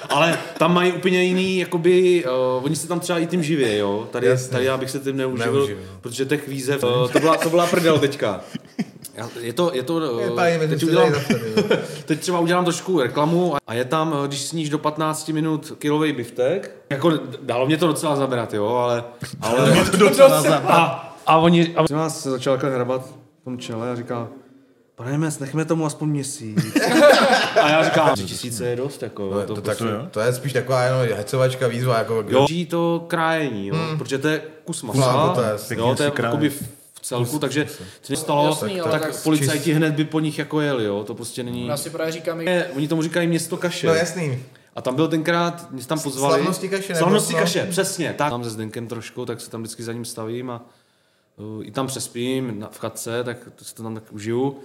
[0.09, 4.07] Ale tam mají úplně jiný, jakoby, uh, oni se tam třeba i tím živí, jo.
[4.11, 4.49] Tady, Jasně.
[4.51, 5.83] tady já bych se tím neuživil, Neuživil.
[6.01, 8.41] protože těch výzev, uh, to, byla, to byla prdel teďka.
[9.17, 11.19] Já- Je to, je to, Je my teď, udělám, jo.
[12.05, 16.11] teď třeba udělám trošku reklamu a- je tam, uh, když sníš do 15 minut kilový
[16.13, 17.11] biftek, jako
[17.41, 19.03] dalo mě to docela zabrat, jo, ale,
[19.41, 19.71] ale
[20.67, 23.05] a, a oni, a nás se začal takhle hrabat
[23.41, 24.27] v tom čele a říká,
[24.95, 26.77] pane Mes, nechme tomu aspoň měsíc.
[27.61, 29.29] a já říkám, tři tisíce je dost, jako.
[29.29, 33.03] To, to to, prostě- tak, to je spíš taková jenom hecovačka, výzva, jako Jo, to
[33.07, 33.97] krájení, jo, hmm.
[33.97, 36.51] protože to je kus masa, No, to je jo, to je jakoby
[36.97, 37.67] v celku, takže
[38.01, 41.15] se stalo, Jasný, tak, tak, tak policajti hned by po nich jako jeli, jo, to
[41.15, 41.67] prostě není...
[41.67, 43.87] Já si právě říkám, Ne, Oni tomu říkají město kaše.
[43.87, 44.43] No jasný.
[44.75, 46.33] A tam byl tenkrát, mě tam pozvali.
[46.33, 47.39] Slavnosti kaše, nebo Slavnosti no?
[47.39, 48.13] kaše, přesně.
[48.17, 48.29] Tak.
[48.29, 50.65] Tam se Zdenkem trošku, tak se tam vždycky za ním stavím a
[51.37, 54.57] uh, i tam přespím na, v chatce, tak to si to tam tak užiju.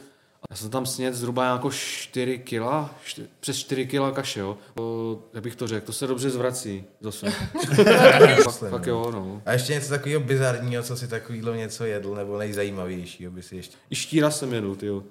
[0.42, 4.58] A já jsem tam sněd zhruba jako 4 kila, čty, přes 4 kila kaše, jo.
[4.78, 7.30] O, jak bych to řekl, to se dobře zvrací zase.
[8.44, 9.42] fakt, fakt jo, no.
[9.46, 13.76] A ještě něco takového bizarního, co si takovýhle něco jedl, nebo nejzajímavějšího by si ještě...
[13.90, 15.02] I štíra jsem jedu, tyjo.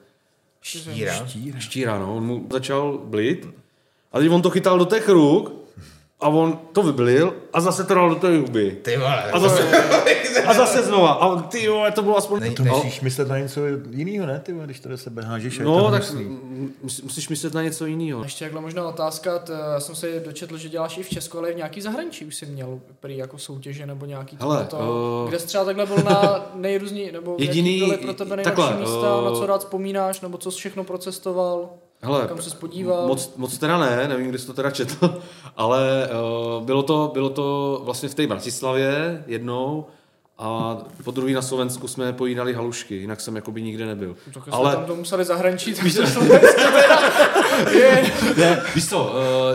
[0.61, 1.27] Štíra?
[1.59, 2.15] Štíra, no.
[2.15, 3.47] On mu začal blit
[4.11, 5.60] a teď on to chytal do těch ruk
[6.21, 8.77] a on to vyblil a zase to dal do té huby.
[8.81, 9.23] Ty vole.
[9.31, 9.63] A zase,
[10.45, 11.11] a zase znova.
[11.11, 12.39] A ty jo, to bylo aspoň...
[12.39, 14.39] Není- To No, musíš myslet na něco jiného, ne?
[14.39, 15.59] Ty, vole, když to do sebe hážeš.
[15.59, 16.39] no tak hnusný.
[16.83, 18.23] mus- musíš myslet na něco jiného.
[18.23, 21.49] Ještě jakhle možná otázka, t, já jsem se dočetl, že děláš i v Česku, ale
[21.49, 24.77] i v nějaký zahraničí už jsi měl prý jako soutěže nebo nějaký Hele, to,
[25.25, 28.61] eh, kde jsi třeba takhle byl na nejrůzní, nebo Jediný- jaký byly pro tebe nejlepší
[28.61, 31.69] takhle, místa, na co eh, rád vzpomínáš, nebo co jsi všechno procestoval,
[32.03, 33.07] Hele, kam jsi podíval.
[33.07, 35.21] moc, moc teda ne, nevím, kde jsi to teda četl,
[35.57, 36.09] ale
[36.57, 39.85] uh, bylo, to, bylo to vlastně v té Bratislavě jednou
[40.41, 44.15] a po druhý na Slovensku jsme pojídali halušky, jinak jsem jakoby nikde nebyl.
[44.33, 44.69] Tak ale...
[44.69, 45.39] Ale tam to museli teda
[47.71, 48.11] je.
[48.37, 49.11] ne, víš co, uh,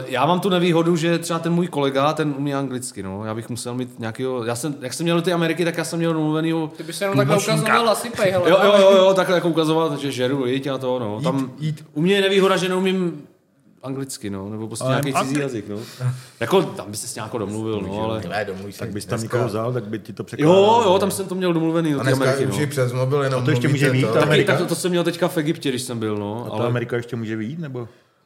[0.06, 3.48] já mám tu nevýhodu, že třeba ten můj kolega, ten umí anglicky, no, já bych
[3.48, 6.12] musel mít nějakého, já jsem, jak jsem měl do té Ameriky, tak já jsem měl
[6.12, 8.50] domluvenýho Ty bys jenom takhle ukazoval asi pej, hele.
[8.50, 11.20] Jo, jo, jo, jo, takhle jako ukazovat, že žeru, jít a to, no.
[11.20, 11.84] Tam, jít.
[11.94, 13.26] U mě je nevýhoda, že neumím
[13.86, 15.76] anglicky, no, nebo prostě Ale nějaký cizí angli- jazyk, no.
[16.40, 18.22] Jako, tam by se s nějakou domluvil, no, ale...
[18.28, 18.78] Ne, domluví se.
[18.78, 20.54] Tak bys tam někoho vzal, tak by ti to překládal.
[20.56, 22.66] Jo, jo, tam jsem to měl domluvený do Ameriky, no.
[22.66, 24.06] přes mobil jenom A to ještě může být, to.
[24.06, 24.52] ta Taky, Amerika?
[24.52, 26.96] tak to, to, jsem měl teďka v Egyptě, když jsem byl, no, A ale Amerika
[26.96, 27.78] ještě může vyjít, nebo?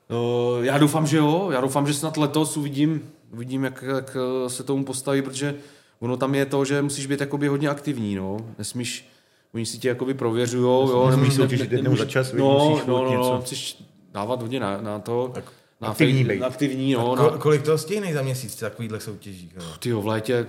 [0.08, 3.02] uh, já doufám, že jo, já doufám, že snad letos uvidím,
[3.34, 5.54] uvidím, jak, jak eh, se tomu postaví, protože
[6.00, 9.08] ono tam je to, že musíš být jakoby hodně aktivní, no, nesmíš,
[9.54, 12.98] oni si tě jakoby prověřujou, jo, nesmíš nemůže- soutěžit jednou za čas, no, musíš no,
[12.98, 13.36] no, no, něco.
[13.40, 15.32] musíš dávat hodně na, na to,
[15.80, 19.52] na aktivní fej- aktivní, no, na, kolik toho stihnej za měsíc takovýhle soutěží?
[19.56, 19.62] jo?
[19.78, 20.46] tyjo, v létě,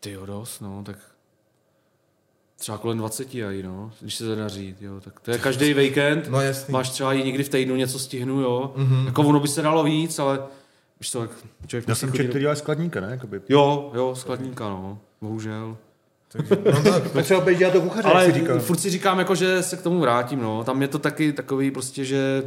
[0.00, 0.98] tyjo, dost, no, tak
[2.56, 6.40] třeba kolem 20 aj, no, když se zadaří, jo, tak to je každý víkend, No
[6.40, 6.72] jasný.
[6.72, 9.06] máš třeba i někdy v týdnu něco stihnu, jo, mm-hmm.
[9.06, 10.42] jako ono by se dalo víc, ale
[11.00, 11.30] víš co, jak
[11.66, 13.10] člověk Já jsem četl, do- to dělá skladníka, ne?
[13.10, 13.40] Jakoby.
[13.48, 15.76] Jo, jo, skladníka, no, bohužel.
[16.34, 16.42] No
[16.82, 18.58] to, Tak běž dělat to kuchaře, Ale říkal.
[18.60, 20.64] furt si říkám, jako, že se k tomu vrátím, no.
[20.64, 22.42] Tam je to taky takový prostě, že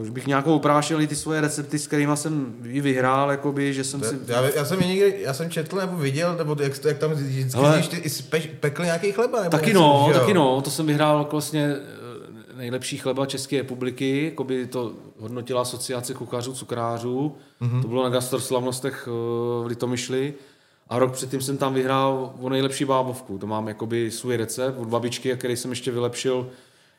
[0.00, 3.84] uh, bych nějakou oprášil i ty svoje recepty, s kterými jsem ji vyhrál, jakoby, že
[3.84, 4.18] jsem to, si...
[4.26, 7.10] já, já, jsem je někdy, já jsem četl nebo viděl, nebo jak, to- jak tam
[7.10, 7.74] vždycky Hele.
[7.76, 10.18] když ty i speč, pekl nějaký chleba, nebo Taky něco, no, že jo?
[10.20, 15.62] taky no, to jsem vyhrál jako vlastně eh, nejlepší chleba České republiky, jakoby to hodnotila
[15.62, 17.70] asociace kuchařů, cukrářů, Mhm.
[17.78, 17.82] mm-hmm.
[17.82, 19.10] to bylo na gastroslavnostech eh,
[19.62, 20.34] v Litomyšli
[20.92, 23.38] A rok předtím jsem tam vyhrál o nejlepší bábovku.
[23.38, 26.50] To mám jakoby svůj recept od babičky, který jsem ještě vylepšil,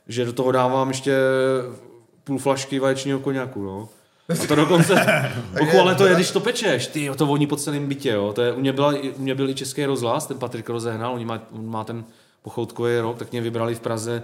[0.08, 1.18] že do toho dávám ještě
[2.24, 3.90] půl flašky vaječního koněku, no.
[4.30, 4.96] A to dokonce,
[5.60, 8.34] boku, ale to je, když to pečeš, ty, jo, to voní po celém bytě, jo.
[8.34, 11.26] To je, u, mě byla, u mě byl i český rozhlas, ten Patrik rozehnal, on
[11.26, 12.06] má, on má ten
[12.42, 14.24] pochoutkový rok, tak mě vybrali v Praze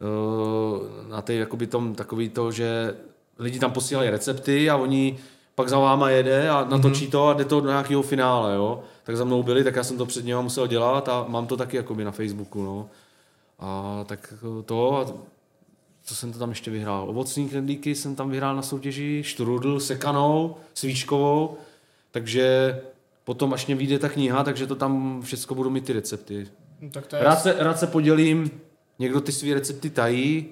[0.00, 2.94] uh, na ty, jakoby tom, takový to, že
[3.38, 5.18] lidi tam posílají recepty a oni
[5.56, 8.82] pak za váma jede a natočí to a jde to do nějakého finále, jo.
[9.04, 11.56] Tak za mnou byli, tak já jsem to před něma musel dělat a mám to
[11.56, 12.88] taky jakoby na Facebooku, no.
[13.58, 14.34] A tak
[14.64, 15.06] to, a
[16.04, 17.10] co jsem to tam ještě vyhrál?
[17.10, 21.56] Ovocní knedlíky jsem tam vyhrál na soutěži, štrudl sekanou, svíčkovou,
[22.10, 22.76] takže
[23.24, 26.48] potom, až mě vyjde ta kniha, takže to tam všechno budu mít ty recepty.
[26.80, 28.50] No, tak to je Rád se, rád se podělím,
[28.98, 30.46] někdo ty své recepty tají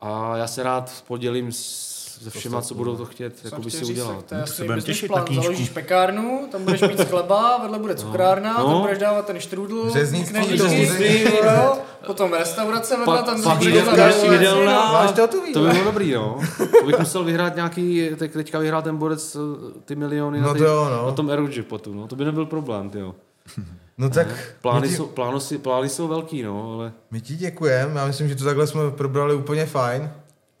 [0.00, 3.92] a já se rád podělím s, se všema, co budou to chtět jakoby chtěl si
[3.92, 4.24] udělat.
[4.24, 5.20] tak No, se budeme těšit plán.
[5.20, 5.42] na knížku.
[5.44, 8.66] Založíš pekárnu, tam budeš mít chleba, vedle bude cukrárna, No.
[8.66, 13.74] tam budeš dávat ten štrůdl, Řeznictví, jo, potom restaurace vedle, Pa, tam pak zřídíš
[14.22, 15.12] jídelna,
[15.52, 16.38] to by bylo dobrý, no.
[16.80, 20.52] To bych musel vyhrát nějaký, teď, teďka vyhrál ten borec eh, ty miliony No na,
[20.52, 21.06] ty, to jo, no.
[21.06, 22.06] na tom Aerojackpotu, no.
[22.06, 23.14] To by nebyl problém, ty jo.
[23.98, 24.26] No tak
[24.62, 28.06] Plány my ti, jsou, plány, si, plány jsou velký, no, ale my ti děkujeme, já
[28.06, 30.10] myslím, že to takhle jsme probrali úplně fajn.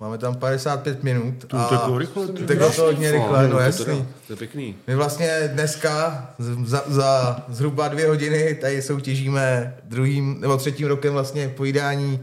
[0.00, 1.44] Máme tam 55 minut.
[1.46, 2.26] To uteklo rychle.
[2.26, 4.06] Uteklo to hodně rychle, no to, jasný.
[4.26, 4.76] to je pěkný.
[4.86, 6.26] My vlastně dneska
[6.64, 12.20] za, za zhruba dvě hodiny tady soutěžíme druhým nebo třetím rokem vlastně pojídání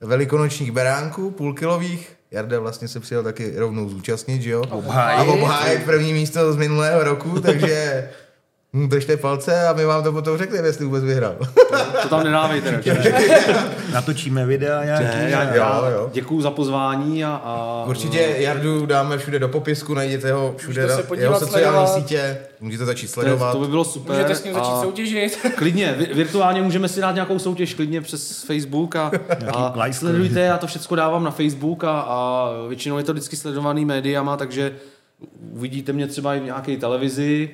[0.00, 2.16] velikonočních beránků, půlkilových.
[2.30, 4.62] Jarda vlastně se přijel taky rovnou zúčastnit, že jo?
[4.70, 5.28] Obhájit.
[5.28, 8.08] A obhájit první místo z minulého roku, takže
[8.88, 11.36] držte palce a my vám to potom řekneme, jestli vůbec vyhrál.
[12.02, 12.92] To tam nedávejte, radši.
[13.92, 15.04] Natočíme videa nějaký.
[15.04, 16.10] Ne, já, a- Jo, jo.
[16.12, 20.88] Děkuju za pozvání a, a Určitě Jardu dáme všude do popisku, najděte ho všude Můžete
[20.92, 23.52] na se podívat, jeho sociální sítě, můžete začít to, sledovat.
[23.52, 24.12] to by bylo super.
[24.16, 25.38] Můžete s ním začít a soutěžit.
[25.56, 29.10] Klidně, vi- virtuálně můžeme si dát nějakou soutěž klidně přes Facebook a,
[29.52, 29.94] a like.
[29.96, 34.36] sledujte, já to všechno dávám na Facebook a, a většinou je to vždycky sledovaný médiama,
[34.36, 34.72] takže
[35.52, 37.50] uvidíte mě třeba i v nějaké televizi,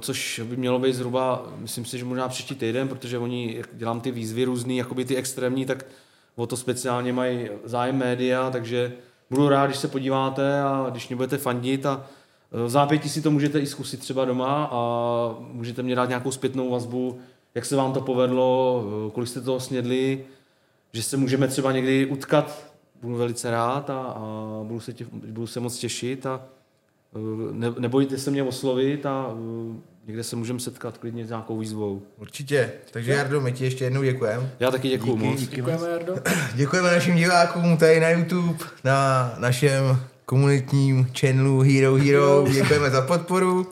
[0.00, 4.00] což by mělo být zhruba, myslím si, že možná příští týden, protože oni, jak dělám
[4.00, 5.86] ty výzvy různý, jakoby ty extrémní, tak
[6.36, 8.92] o to speciálně mají zájem média, takže
[9.30, 12.06] budu rád, když se podíváte a když mě budete fandit a
[12.52, 14.80] eh, v zápětí si to můžete i zkusit třeba doma a
[15.38, 17.20] můžete mě dát nějakou zpětnou vazbu,
[17.54, 20.24] jak se vám to povedlo, eh, kolik jste toho snědli,
[20.92, 25.46] že se můžeme třeba někdy utkat, budu velice rád a, a budu, se tě, budu
[25.46, 26.63] se moc těšit a eh,
[27.52, 32.02] ne, nebojte se mě oslovit a eh, někde se můžeme setkat klidně s nějakou výzvou.
[32.20, 32.72] Určitě.
[32.90, 34.50] Takže Jardo, my ti ještě jednou děkujeme.
[34.60, 35.40] Já taky děkuju moc.
[35.40, 36.14] Děkujeme, Jardo.
[36.54, 42.44] Děkujeme našim divákům tady na YouTube, na našem komunitním channelu Hero Hero.
[42.52, 43.66] Děkujeme za podporu.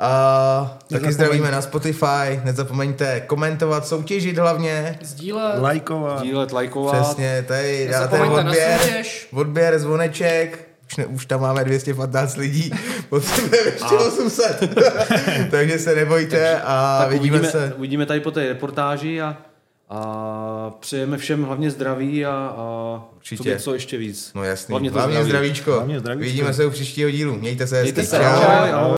[0.00, 2.40] A taky zdravíme na Spotify.
[2.44, 4.98] Nezapomeňte komentovat, soutěžit hlavně.
[5.02, 5.62] Sdílet.
[5.62, 6.22] Lajkovat.
[6.22, 7.02] Dílet, lajkovat.
[7.02, 8.80] Přesně, tady dáte odběr,
[9.32, 10.67] odběr, zvoneček.
[10.90, 12.70] Už, ne, už tam máme 215 lidí,
[13.08, 14.70] potřebujeme ještě 800.
[15.50, 17.72] Takže se nebojte a tak vidíme uvidíme, se.
[17.76, 19.36] uvidíme tady po té reportáži a,
[19.90, 23.56] a přejeme všem hlavně zdraví a, a Určitě.
[23.56, 24.30] co, co ještě víc.
[24.34, 25.28] No jasný, Hlavně hlavně zdraví.
[25.30, 25.72] zdravíčko.
[25.72, 26.24] Hlavně zdravíčko.
[26.30, 27.34] Vidíme se u příštího dílu.
[27.38, 27.92] Mějte se hezky.
[27.92, 28.24] Mějte se, Čau.
[28.24, 28.84] ahoj, ahoj.